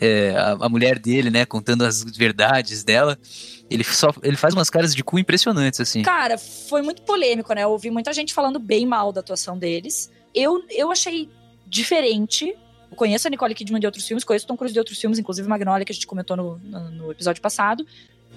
[0.00, 3.18] é, a, a mulher dele, né, contando as verdades dela.
[3.70, 6.02] Ele, só, ele faz umas caras de cu impressionantes, assim.
[6.02, 7.64] Cara, foi muito polêmico, né?
[7.64, 10.10] Eu ouvi muita gente falando bem mal da atuação deles.
[10.34, 11.28] Eu, eu achei
[11.66, 12.56] diferente.
[12.90, 15.46] Eu conheço a Nicole Kidman de outros filmes, conheço Tom Cruise de outros filmes, inclusive
[15.46, 17.86] Magnolia, que a gente comentou no, no, no episódio passado.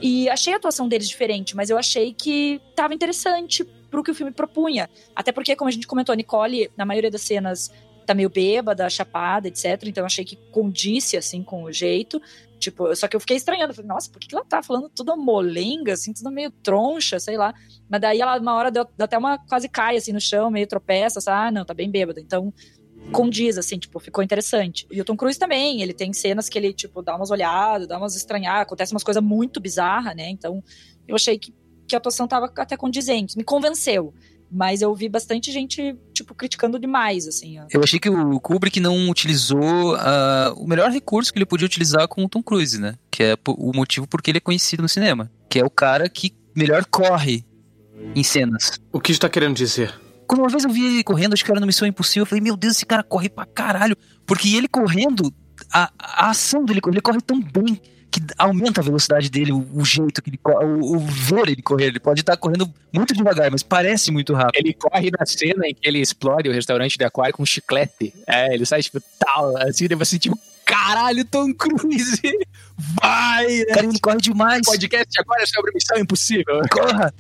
[0.02, 4.16] E achei a atuação deles diferente, mas eu achei que tava interessante pro que o
[4.16, 4.90] filme propunha.
[5.16, 7.72] Até porque, como a gente comentou, a Nicole, na maioria das cenas,
[8.06, 9.84] tá meio bêbada, chapada, etc.
[9.86, 12.22] Então achei que condisse, assim, com o jeito.
[12.60, 13.74] Tipo, só que eu fiquei estranhando.
[13.74, 17.54] Falei, nossa, por que ela tá falando tudo molenga, assim, tudo meio troncha, sei lá.
[17.90, 20.68] Mas daí ela, uma hora, deu, deu até uma quase cai, assim, no chão, meio
[20.68, 22.20] tropeça, assim, ah, não, tá bem bêbada.
[22.20, 22.54] Então,
[23.12, 24.88] condiz, assim, tipo, ficou interessante.
[24.92, 27.98] E o Tom Cruise também, ele tem cenas que ele, tipo, dá umas olhadas, dá
[27.98, 30.30] umas estranhadas, acontece umas coisas muito bizarras, né?
[30.30, 30.64] Então,
[31.08, 31.54] eu achei que,
[31.88, 34.14] que a atuação tava até condizente, me convenceu.
[34.52, 37.60] Mas eu vi bastante gente, tipo, criticando demais, assim.
[37.60, 37.66] ó.
[37.72, 42.08] Eu achei que o Kubrick não utilizou ah, o melhor recurso que ele podia utilizar
[42.08, 42.96] com o Tom Cruise, né?
[43.10, 45.32] Que é o motivo por que ele é conhecido no cinema.
[45.50, 47.46] Que é o cara que melhor corre
[48.16, 48.80] em cenas.
[48.92, 49.94] O que está querendo dizer?
[50.28, 52.42] Quando uma vez eu vi ele correndo, acho que era no Missão Impossível, eu falei,
[52.42, 53.98] meu Deus, esse cara corre pra caralho.
[54.26, 55.34] Porque ele correndo,
[55.72, 57.80] a, a ação dele, ele corre tão bem
[58.12, 61.62] que aumenta a velocidade dele, o, o jeito que ele corre, o, o ver ele
[61.62, 61.86] correr.
[61.86, 64.58] Ele pode estar correndo muito devagar, mas parece muito rápido.
[64.58, 68.14] Ele corre na cena em que ele explode o restaurante de aquário com um chiclete.
[68.28, 72.22] É, ele sai, tipo, tal, assim, daí você, tipo, caralho, Tom Cruise,
[73.02, 73.48] vai!
[73.48, 73.66] né?
[73.66, 74.62] Cara, ele corre demais.
[74.66, 76.62] Podcast agora é sobre Missão Impossível.
[76.70, 77.14] Corra!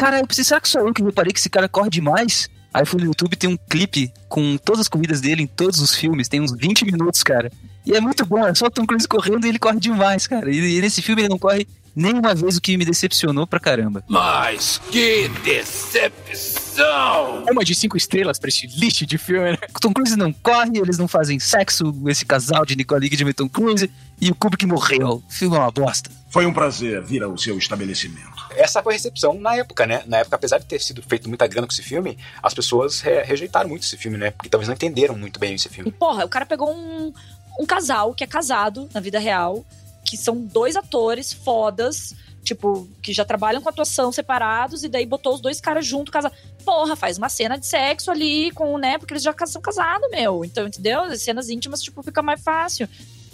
[0.00, 2.48] Cara, eu pensei, será que sou eu que reparei que esse cara corre demais?
[2.72, 5.94] Aí fui no YouTube, tem um clipe com todas as corridas dele em todos os
[5.94, 7.52] filmes, tem uns 20 minutos, cara.
[7.84, 10.50] E é muito bom, é só o Tom Cruise correndo e ele corre demais, cara.
[10.50, 14.02] E, e nesse filme ele não corre nenhuma vez, o que me decepcionou pra caramba.
[14.08, 17.44] Mas que decepção!
[17.50, 19.58] Uma de cinco estrelas pra esse lixo de filme, né?
[19.80, 23.48] Tom Cruise não corre, eles não fazem sexo, esse casal de Nicole Kidman e Tom
[23.48, 25.22] Cruise, e o Kubrick morreu.
[25.26, 26.10] O filme é uma bosta.
[26.30, 28.30] Foi um prazer vir ao seu estabelecimento.
[28.50, 30.02] Essa foi a recepção na época, né?
[30.06, 33.22] Na época, apesar de ter sido feito muita grana com esse filme, as pessoas re-
[33.22, 34.30] rejeitaram muito esse filme, né?
[34.30, 35.90] Porque talvez não entenderam muito bem esse E, filme.
[35.92, 37.12] porra, o cara pegou um,
[37.58, 39.64] um casal que é casado na vida real,
[40.04, 45.34] que são dois atores fodas, tipo, que já trabalham com atuação separados, e daí botou
[45.34, 46.32] os dois caras junto, casa.
[46.64, 48.98] Porra, faz uma cena de sexo ali com, né?
[48.98, 50.44] Porque eles já são casados, meu.
[50.44, 51.02] Então, entendeu?
[51.02, 52.88] As cenas íntimas, tipo, fica mais fácil.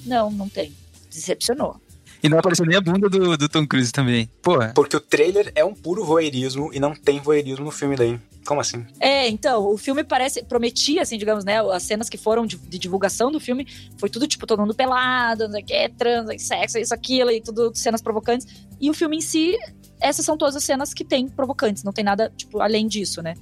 [0.04, 0.74] Não, não tem.
[1.10, 1.80] Decepcionou.
[2.26, 4.28] E não apareceu nem a bunda do, do Tom Cruise também.
[4.42, 4.72] Porra.
[4.74, 8.18] Porque o trailer é um puro voyeurismo e não tem voyeurismo no filme daí.
[8.44, 8.84] Como assim?
[8.98, 12.80] É, então, o filme parece, prometia, assim, digamos, né, as cenas que foram de, de
[12.80, 13.64] divulgação do filme,
[13.96, 17.40] foi tudo, tipo, todo mundo pelado, não sei o que, trans, sexo, isso, aquilo, e
[17.40, 18.66] tudo cenas provocantes.
[18.80, 19.56] E o filme em si,
[20.00, 23.34] essas são todas as cenas que tem provocantes, não tem nada, tipo, além disso, né.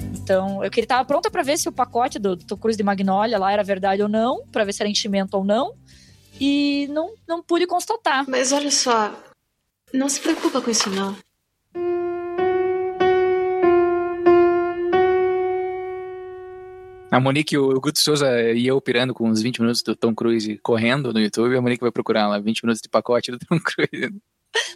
[0.00, 2.82] Então, eu queria tava pronta pra ver se o pacote do, do Tom Cruise de
[2.82, 5.74] Magnolia lá era verdade ou não, pra ver se era enchimento ou não.
[6.44, 8.28] E não, não pude constatar.
[8.28, 9.14] Mas olha só,
[9.94, 11.16] não se preocupa com isso não.
[17.12, 20.58] A Monique, o Guto Souza e eu pirando com uns 20 minutos do Tom Cruise
[20.58, 24.12] correndo no YouTube, a Monique vai procurar lá 20 minutos de pacote do Tom Cruise.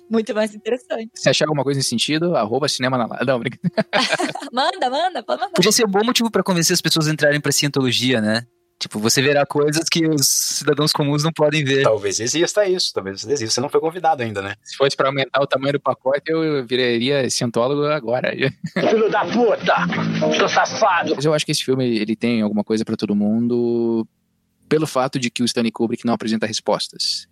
[0.09, 1.11] Muito mais interessante.
[1.17, 3.75] Se achar alguma coisa nesse sentido, arroba cinema na Não, brincadeira.
[4.53, 5.55] manda, manda, pode mandar.
[5.55, 8.47] Podia ser um bom motivo pra convencer as pessoas a entrarem pra cientologia, né?
[8.79, 11.83] Tipo, você verá coisas que os cidadãos comuns não podem ver.
[11.83, 13.55] Talvez exista isso, talvez exista.
[13.55, 14.55] Você não foi convidado ainda, né?
[14.63, 18.33] Se fosse pra aumentar o tamanho do pacote, eu viraria cientólogo agora.
[18.79, 19.75] Filho da puta!
[20.37, 21.15] Seu safado!
[21.17, 24.07] Mas eu acho que esse filme ele tem alguma coisa pra todo mundo
[24.69, 27.27] pelo fato de que o Stanley Kubrick não apresenta respostas.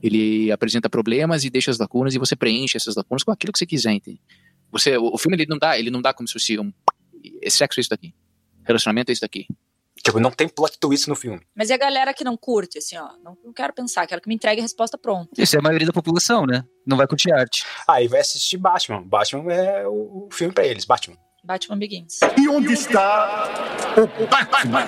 [0.00, 3.58] Ele apresenta problemas e deixa as lacunas e você preenche essas lacunas com aquilo que
[3.58, 4.20] você quiser, entende?
[4.70, 6.72] Você, o, o filme ele não dá, ele não dá como se fosse um
[7.42, 8.14] é sexo é isso daqui.
[8.64, 9.46] Relacionamento é isso daqui.
[10.06, 11.40] Tipo, não tem plot twist no filme.
[11.52, 13.08] Mas e a galera que não curte, assim, ó?
[13.24, 15.30] Não, não quero pensar, quero que me entregue a resposta pronta.
[15.36, 16.62] Isso é a maioria da população, né?
[16.86, 17.64] Não vai curtir arte.
[17.88, 19.02] Aí vai assistir Batman.
[19.02, 21.16] Batman é o, o filme pra eles, Batman.
[21.42, 22.20] Batman Begins.
[22.38, 23.48] E onde está
[23.96, 24.86] o Batman?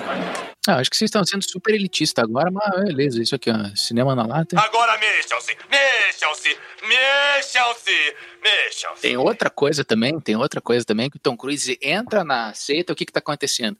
[0.65, 4.15] Ah, acho que vocês estão sendo super elitista agora, mas beleza, isso aqui, ó, cinema
[4.15, 4.57] na lata.
[4.57, 6.57] Agora mexam-se, mexam-se,
[6.87, 9.01] mexam-se, mexam-se.
[9.01, 12.93] Tem outra coisa também, tem outra coisa também, que o Tom Cruise entra na seita,
[12.93, 13.77] o que que tá acontecendo?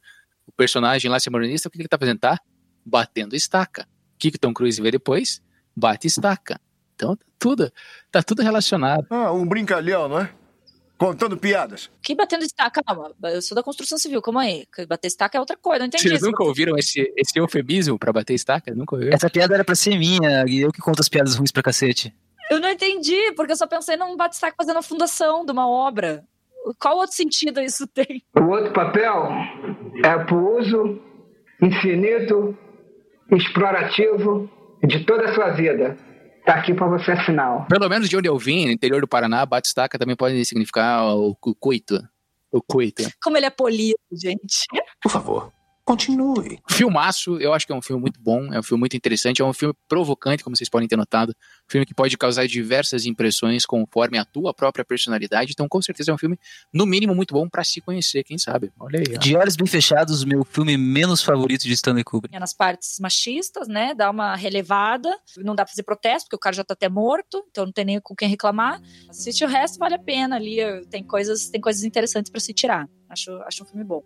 [0.50, 2.20] O personagem lá, semoronista, o que que ele tá fazendo?
[2.20, 2.39] Tá
[2.86, 3.84] batendo estaca.
[3.84, 5.41] O que que o Tom Cruise vê depois?
[5.76, 6.60] Bate estaca.
[6.95, 7.72] Então, tá tudo,
[8.12, 9.06] tá tudo relacionado.
[9.10, 10.34] Ah, um brincalhão, não é?
[10.97, 11.89] Contando piadas.
[12.02, 12.84] Que batendo estaca?
[12.84, 14.66] Calma, eu sou da construção civil, calma aí.
[14.74, 16.26] Que Bater estaca é outra coisa, não entendi Vocês isso.
[16.26, 18.74] nunca ouviram esse, esse eufemismo pra bater estaca?
[18.76, 19.14] Nunca ouviram?
[19.16, 22.14] Essa piada era pra ser minha, e eu que conto as piadas ruins pra cacete.
[22.52, 26.26] Eu não entendi, porque eu só pensei num bate-estaca fazendo a fundação de uma obra.
[26.80, 28.24] Qual outro sentido isso tem?
[28.36, 29.30] O outro papel
[30.03, 30.99] é pro uso
[31.62, 32.57] infinito,
[33.32, 34.49] explorativo
[34.84, 35.97] de toda a sua vida.
[36.45, 37.68] Tá aqui pra você assinar.
[37.68, 41.36] Pelo menos de onde eu vim, no interior do Paraná, bate-estaca também pode significar o,
[41.41, 42.01] o coito.
[42.51, 43.03] O coito.
[43.22, 44.66] Como ele é polido, gente.
[45.01, 45.51] Por favor,
[45.90, 46.60] continue.
[46.70, 49.46] Filmaço, eu acho que é um filme muito bom, é um filme muito interessante, é
[49.46, 51.32] um filme provocante, como vocês podem ter notado.
[51.32, 55.52] Um filme que pode causar diversas impressões conforme a tua própria personalidade.
[55.52, 56.38] Então, com certeza, é um filme,
[56.72, 58.72] no mínimo, muito bom pra se conhecer, quem sabe.
[58.80, 59.16] Olha aí.
[59.16, 59.20] ó.
[59.20, 62.38] De Olhos Bem Fechados, meu filme menos favorito de Stanley Kubrick.
[62.38, 63.96] Nas partes machistas, né?
[63.96, 65.10] Dá uma relevada.
[65.38, 67.86] Não dá pra fazer protesto, porque o cara já tá até morto, então não tem
[67.86, 68.80] nem com quem reclamar.
[69.10, 70.58] Assiste o resto, vale a pena ali.
[70.92, 72.88] Tem coisas, tem coisas interessantes pra se tirar.
[73.10, 74.04] Acho, acho um filme bom.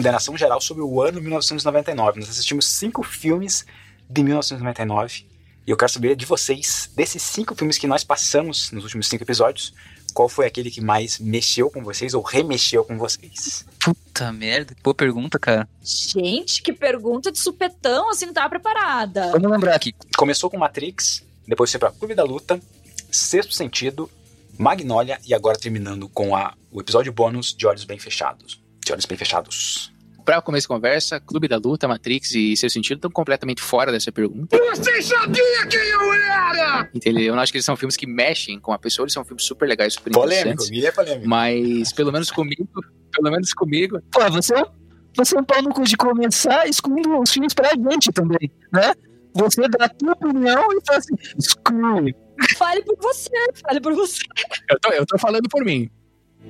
[0.00, 2.20] Uma ponderação geral sobre o ano 1999.
[2.20, 3.66] Nós assistimos cinco filmes
[4.08, 5.26] de 1999
[5.66, 9.24] e eu quero saber de vocês, desses cinco filmes que nós passamos nos últimos cinco
[9.24, 9.74] episódios,
[10.14, 13.66] qual foi aquele que mais mexeu com vocês ou remexeu com vocês?
[13.78, 15.68] Puta merda, que boa pergunta, cara.
[15.82, 19.32] Gente, que pergunta de supetão, assim, não tava preparada.
[19.32, 19.94] Vamos lembrar aqui.
[20.16, 22.58] Começou com Matrix, depois foi pra Clube da Luta,
[23.12, 24.10] Sexto Sentido,
[24.58, 28.59] Magnolia e agora terminando com a, o episódio bônus de Olhos Bem Fechados.
[28.84, 29.92] De Olhos Bem Fechados.
[30.24, 34.12] Pra começo de conversa, Clube da Luta, Matrix e Seu Sentido estão completamente fora dessa
[34.12, 34.56] pergunta.
[34.56, 36.90] Você sabia quem eu era?
[36.94, 37.24] Entendeu?
[37.24, 39.44] Eu não acho que eles são filmes que mexem com a pessoa, eles são filmes
[39.44, 40.84] super legais, super Polêmico, interessantes.
[40.84, 41.28] É polêmico.
[41.28, 42.68] Mas, pelo menos comigo,
[43.12, 44.54] pelo menos comigo, Pô, você,
[45.16, 48.92] você é um pau no cu de começar excluindo os filmes pra gente também, né?
[49.34, 52.14] Você dá a tua opinião e fala assim, exclui.
[52.56, 53.30] Fale por você,
[53.66, 54.22] fale por você.
[54.70, 55.88] eu tô, eu tô falando por mim.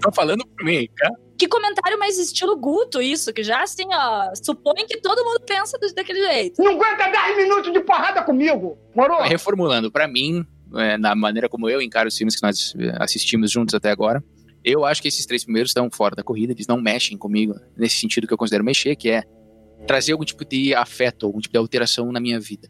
[0.00, 1.10] Tô falando por mim, tá?
[1.40, 5.78] Que comentário mais estilo Guto, isso, que já assim, ó, supõe que todo mundo pensa
[5.78, 6.62] do- daquele jeito.
[6.62, 9.22] Não aguenta 10 minutos de porrada comigo, moro?
[9.22, 10.44] Reformulando, pra mim,
[10.76, 14.22] é, na maneira como eu encaro os filmes que nós é, assistimos juntos até agora,
[14.62, 17.96] eu acho que esses três primeiros estão fora da corrida, eles não mexem comigo, nesse
[17.98, 19.22] sentido que eu considero mexer, que é
[19.86, 22.68] trazer algum tipo de afeto, algum tipo de alteração na minha vida.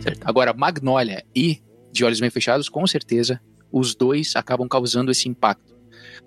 [0.00, 0.22] Certo?
[0.24, 1.62] Agora, Magnolia e
[1.92, 3.40] De Olhos Bem Fechados, com certeza,
[3.70, 5.77] os dois acabam causando esse impacto.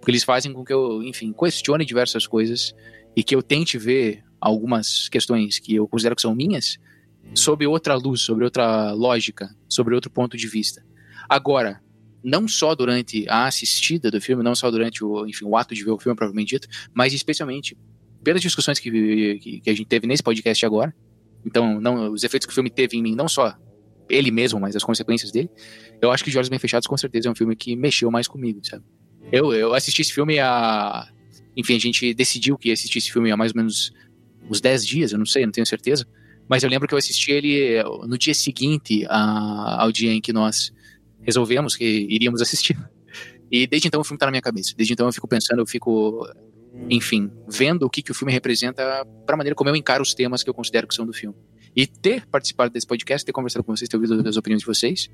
[0.02, 2.74] Porque eles fazem com que eu, enfim, questione diversas coisas
[3.16, 6.80] e que eu tente ver algumas questões que eu considero que são minhas
[7.36, 10.84] sob outra luz, sobre outra lógica, sobre outro ponto de vista.
[11.30, 11.80] Agora,
[12.24, 15.84] não só durante a assistida do filme, não só durante o, enfim, o ato de
[15.84, 17.78] ver o filme, provavelmente dito, mas especialmente
[18.24, 20.93] pelas discussões que, que, que a gente teve nesse podcast agora.
[21.45, 23.56] Então, não, os efeitos que o filme teve em mim, não só
[24.10, 25.49] ele mesmo, mas as consequências dele.
[26.02, 28.60] Eu acho que Olhos Bem Fechados, com certeza, é um filme que mexeu mais comigo,
[28.64, 28.84] sabe?
[29.32, 31.07] Eu, eu assisti esse filme há.
[31.55, 33.91] Enfim, a gente decidiu que ia assistir esse filme há mais ou menos
[34.49, 36.05] uns 10 dias, eu não sei, não tenho certeza.
[36.49, 40.19] Mas eu lembro que eu assisti ele eh, no dia seguinte a- ao dia em
[40.22, 40.72] que nós
[41.22, 42.78] resolvemos que iríamos assistir.
[43.51, 44.74] E desde então o filme tá na minha cabeça.
[44.76, 46.26] Desde então eu fico pensando, eu fico,
[46.89, 50.41] enfim, vendo o que, que o filme representa pra maneira como eu encaro os temas
[50.41, 51.36] que eu considero que são do filme.
[51.76, 55.09] E ter participado desse podcast, ter conversado com vocês, ter ouvido as opiniões de vocês,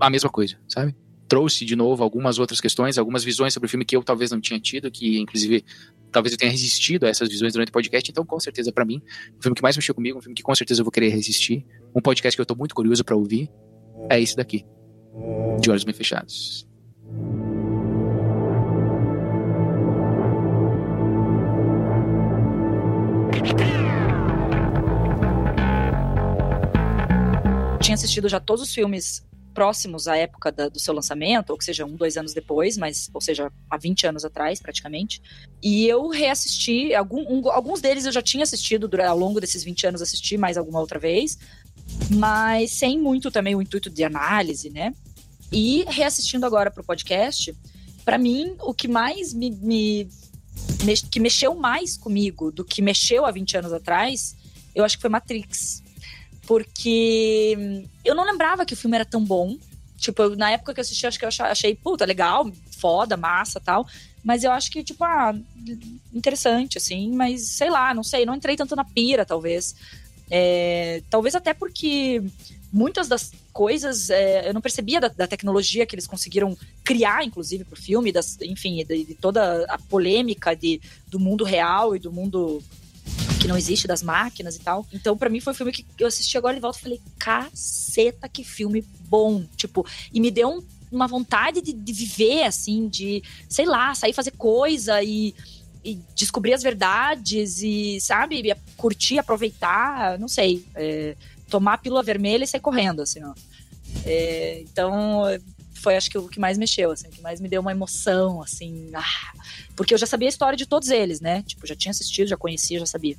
[0.00, 0.94] a mesma coisa, sabe?
[1.28, 4.40] Trouxe de novo algumas outras questões, algumas visões sobre o filme que eu talvez não
[4.40, 5.64] tinha tido, que inclusive
[6.12, 8.10] talvez eu tenha resistido a essas visões durante o podcast.
[8.10, 9.00] Então, com certeza, pra mim,
[9.38, 11.64] o filme que mais mexeu comigo, um filme que com certeza eu vou querer resistir,
[11.94, 13.50] um podcast que eu tô muito curioso pra ouvir,
[14.10, 14.64] é esse daqui.
[15.60, 16.66] De Olhos Bem Fechados.
[27.84, 31.64] tinha assistido já todos os filmes próximos à época da- do seu lançamento, ou que
[31.64, 35.22] seja, um, dois anos depois, mas, ou seja, há 20 anos atrás, praticamente.
[35.62, 39.62] E eu reassisti, algum, um- alguns deles eu já tinha assistido durante, ao longo desses
[39.62, 41.38] 20 anos, assisti mais alguma outra vez,
[42.10, 44.92] mas sem muito também o intuito de análise, né?
[45.52, 47.54] E reassistindo agora pro podcast,
[48.04, 50.08] para mim, o que mais me, me,
[50.82, 54.36] me, que mexeu mais comigo do que mexeu há 20 anos atrás,
[54.74, 55.83] eu acho que foi Matrix.
[56.46, 59.56] Porque eu não lembrava que o filme era tão bom.
[59.96, 63.60] Tipo, eu, na época que eu assisti, acho que eu achei, puta, legal, foda, massa
[63.60, 63.86] tal.
[64.22, 65.34] Mas eu acho que, tipo, ah,
[66.12, 69.74] interessante, assim, mas sei lá, não sei, não entrei tanto na pira, talvez.
[70.30, 72.22] É, talvez até porque
[72.72, 77.64] muitas das coisas é, eu não percebia da, da, tecnologia que eles conseguiram criar, inclusive,
[77.64, 82.10] pro filme, das, enfim, de, de toda a polêmica de, do mundo real e do
[82.10, 82.62] mundo
[83.44, 84.86] que não existe, das máquinas e tal.
[84.90, 88.26] Então, para mim, foi um filme que eu assisti agora de volta e falei, caceta,
[88.26, 89.44] que filme bom.
[89.54, 94.14] Tipo, e me deu um, uma vontade de, de, viver, assim, de, sei lá, sair
[94.14, 95.34] fazer coisa e,
[95.84, 100.66] e descobrir as verdades e, sabe, curtir, aproveitar, não sei.
[100.74, 101.14] É,
[101.50, 103.34] tomar a pílula vermelha e sair correndo, assim, ó.
[104.06, 105.22] É, então,
[105.84, 108.40] foi acho que o que mais mexeu, assim, o que mais me deu uma emoção,
[108.40, 109.32] assim, ah,
[109.76, 111.42] porque eu já sabia a história de todos eles, né?
[111.42, 113.16] Tipo, já tinha assistido, já conhecia, já sabia.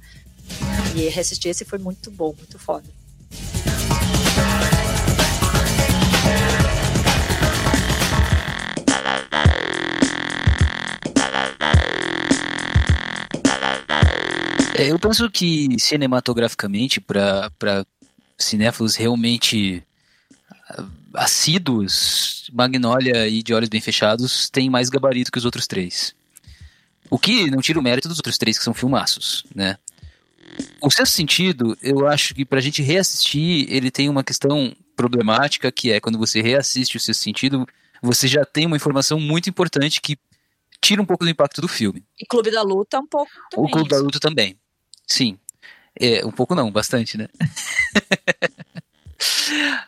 [0.95, 2.89] E reassistir esse foi muito bom, muito foda.
[14.77, 17.85] É, eu penso que cinematograficamente, para
[18.39, 19.83] cinéfilos realmente
[21.17, 26.15] assíduos, Magnolia e De Olhos Bem Fechados têm mais gabarito que os outros três.
[27.09, 29.77] O que não tira o mérito dos outros três, que são filmaços, né?
[30.81, 35.91] O Sexto Sentido, eu acho que pra gente reassistir, ele tem uma questão problemática, que
[35.91, 37.67] é quando você reassiste o Sexto Sentido,
[38.01, 40.17] você já tem uma informação muito importante que
[40.81, 42.03] tira um pouco do impacto do filme.
[42.19, 43.65] E Clube da Luta um pouco também.
[43.65, 44.57] O Clube da Luta também,
[45.07, 45.37] sim.
[45.99, 47.27] É, um pouco não, bastante, né?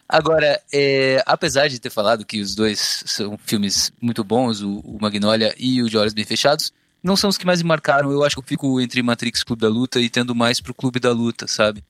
[0.07, 4.97] Agora, é, apesar de ter falado que os dois são filmes muito bons, o, o
[5.01, 6.71] Magnolia e o De Olhos Bem Fechados,
[7.03, 8.11] não são os que mais me marcaram.
[8.11, 10.99] Eu acho que eu fico entre Matrix Clube da Luta e tendo mais pro Clube
[10.99, 11.83] da Luta, sabe?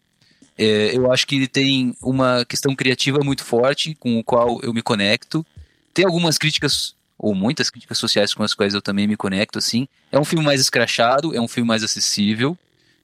[0.57, 4.73] É, eu acho que ele tem uma questão criativa muito forte, com o qual eu
[4.73, 5.45] me conecto.
[5.93, 9.87] Tem algumas críticas, ou muitas críticas sociais com as quais eu também me conecto, assim.
[10.11, 12.57] É um filme mais escrachado, é um filme mais acessível,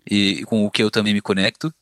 [0.09, 1.73] e com o que eu também me conecto.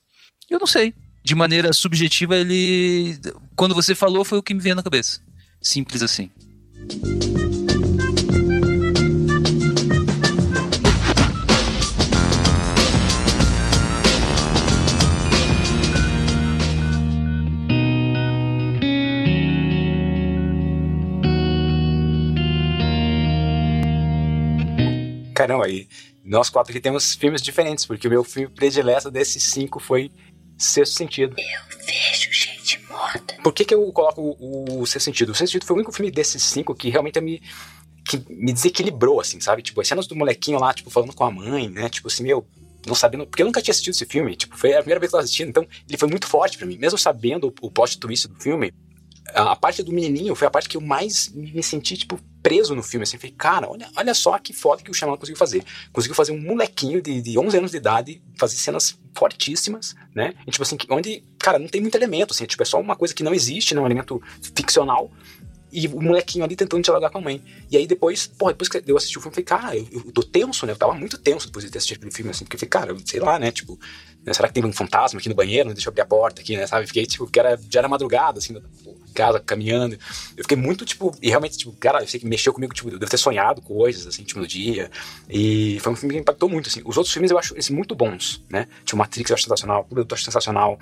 [0.50, 0.94] Eu não sei.
[1.24, 3.20] De maneira subjetiva, ele.
[3.56, 5.22] Quando você falou, foi o que me veio na cabeça.
[5.62, 6.30] Simples assim.
[25.42, 25.88] Caramba, aí
[26.24, 30.12] nós quatro aqui temos filmes diferentes, porque o meu filme predileto desses cinco foi
[30.62, 31.36] Sexto Sentido.
[31.38, 33.36] Eu vejo gente morta.
[33.44, 35.32] Por que, que eu coloco o, o Sexto Sentido?
[35.32, 37.42] O Sexto Sentido foi o único filme desses cinco que realmente me,
[38.08, 39.62] que me desequilibrou, assim, sabe?
[39.62, 41.90] Tipo, as cenas do molequinho lá, tipo, falando com a mãe, né?
[41.90, 42.46] Tipo assim, meu,
[42.86, 43.26] não sabendo.
[43.26, 45.24] Porque eu nunca tinha assistido esse filme, tipo, foi a primeira vez que eu tava
[45.24, 46.78] assistindo, então ele foi muito forte para mim.
[46.78, 48.74] Mesmo sabendo o, o plot twist do filme,
[49.34, 52.84] a, parte do menininho foi a parte que eu mais me senti, tipo, preso no
[52.84, 55.64] filme, assim, falei, cara, olha, olha só que foda que o Shyamalan conseguiu fazer.
[55.92, 60.34] Conseguiu fazer um molequinho de, de 11 anos de idade fazer cenas fortíssimas, né?
[60.48, 63.14] E, tipo assim, onde, cara, não tem muito elemento, assim, tipo, é só uma coisa
[63.14, 64.22] que não existe, não é um elemento
[64.56, 65.12] ficcional,
[65.72, 67.42] e o molequinho ali tentando dialogar com a mãe.
[67.70, 70.12] E aí depois, pô, depois que eu assisti o filme, eu falei, cara, eu, eu
[70.12, 70.74] tô tenso, né?
[70.74, 73.04] Eu tava muito tenso depois de ter assistido aquele filme, assim, porque eu falei, cara,
[73.06, 73.52] sei lá, né?
[73.52, 73.80] Tipo,
[74.26, 75.74] né, será que tem um fantasma aqui no banheiro?
[75.74, 76.68] Deixa eu abrir a porta aqui, né?
[76.68, 76.86] Sabe?
[76.88, 78.62] Fiquei, tipo, que era, já era madrugada, assim,
[79.12, 79.98] casa, caminhando.
[80.36, 83.00] Eu fiquei muito, tipo, e realmente, tipo, cara, eu sei que mexeu comigo, tipo, eu
[83.00, 84.90] devo ter sonhado coisas, assim, tipo, no dia.
[85.30, 86.82] E foi um filme que impactou muito, assim.
[86.86, 88.68] Os outros filmes eu acho esses muito bons, né?
[88.86, 90.80] Tipo, Matrix eu acho sensacional, Clube eu acho sensacional,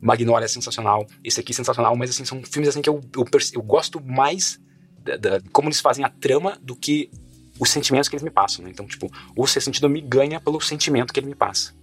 [0.00, 3.26] Magnolia é sensacional, esse aqui é sensacional, mas, assim, são filmes, assim, que eu, eu,
[3.54, 4.60] eu gosto mais
[5.02, 7.10] da, da, como eles fazem a trama do que
[7.58, 8.70] os sentimentos que eles me passam, né?
[8.70, 11.74] Então, tipo, o Ser Sentido me ganha pelo sentimento que ele me passa.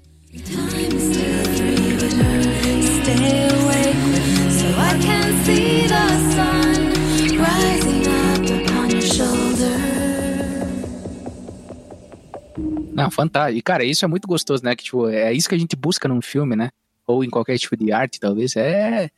[12.93, 13.59] Não, fantástico.
[13.59, 14.75] E, cara, isso é muito gostoso, né?
[14.75, 16.71] Que, tipo, é isso que a gente busca num filme, né?
[17.05, 18.55] Ou em qualquer tipo de arte, talvez.
[18.55, 19.09] É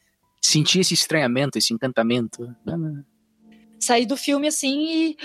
[0.41, 2.53] sentir esse estranhamento, esse encantamento.
[3.80, 5.17] Sair do filme assim e.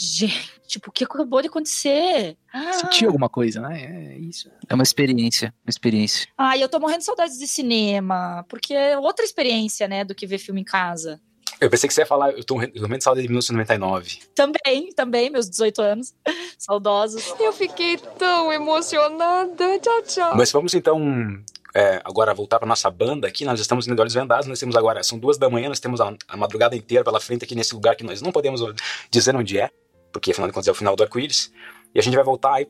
[0.00, 2.36] Gente, tipo, o que acabou de acontecer?
[2.52, 2.72] Ah.
[2.74, 4.12] Sentir alguma coisa, né?
[4.14, 4.48] É isso.
[4.68, 6.28] É uma experiência, uma experiência.
[6.38, 10.24] Ah, eu tô morrendo de saudades de cinema, porque é outra experiência, né, do que
[10.24, 11.20] ver filme em casa.
[11.60, 14.20] Eu pensei que você ia falar, eu tô morrendo de saudade de 1999.
[14.36, 16.14] Também, também, meus 18 anos.
[16.56, 17.34] Saudosos.
[17.40, 19.80] Eu fiquei tão emocionada.
[19.80, 20.36] Tchau, tchau.
[20.36, 21.42] Mas vamos então
[21.74, 24.76] é, agora voltar para nossa banda aqui, nós estamos indo de olhos vendados, nós temos
[24.76, 27.74] agora, são duas da manhã, nós temos a, a madrugada inteira pela frente aqui nesse
[27.74, 28.62] lugar que nós não podemos
[29.10, 29.70] dizer onde é,
[30.18, 31.52] porque afinal de contas é o final do arco-íris,
[31.94, 32.68] e a gente vai voltar aí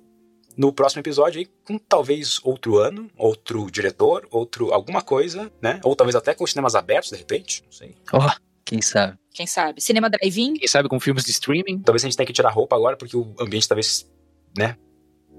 [0.57, 5.81] no próximo episódio aí com talvez outro ano, outro diretor, outro alguma coisa, né?
[5.85, 7.95] Ou talvez até com os cinemas abertos, de repente, não sei.
[8.13, 8.31] Ó,
[8.65, 9.17] quem sabe?
[9.33, 9.81] Quem sabe?
[9.81, 10.55] Cinema Drive-In?
[10.55, 11.81] Quem sabe com filmes de streaming?
[11.81, 14.11] Talvez a gente tenha que tirar roupa agora, porque o ambiente talvez,
[14.57, 14.77] né?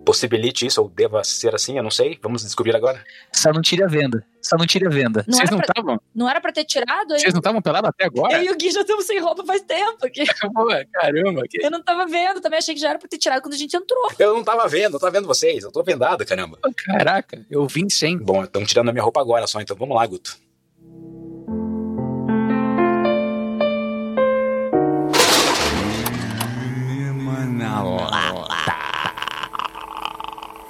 [0.05, 2.17] Possibilite isso, ou deva ser assim, eu não sei.
[2.21, 3.03] Vamos descobrir agora.
[3.31, 4.25] Só não tire a venda.
[4.41, 5.23] Só não tire a venda.
[5.27, 6.01] Não Vocês era não pra- estavam?
[6.15, 7.19] Não era pra ter tirado aí?
[7.19, 8.37] Vocês não estavam pelados até agora?
[8.37, 10.03] Eu e o Gui já estamos sem roupa faz tempo.
[10.05, 10.23] aqui.
[10.53, 11.43] Pô, caramba.
[11.47, 11.63] Que...
[11.63, 13.75] Eu não tava vendo, também achei que já era pra ter tirado quando a gente
[13.75, 14.09] entrou.
[14.17, 16.57] Eu não tava vendo, eu tava vendo vocês, eu tô vendado, caramba.
[16.85, 18.17] Caraca, eu vim sem.
[18.17, 20.37] Bom, estão tirando a minha roupa agora só, então vamos lá, Guto.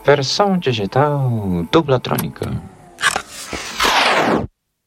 [0.10, 1.30] Versão digital
[1.72, 2.50] dublatrônica.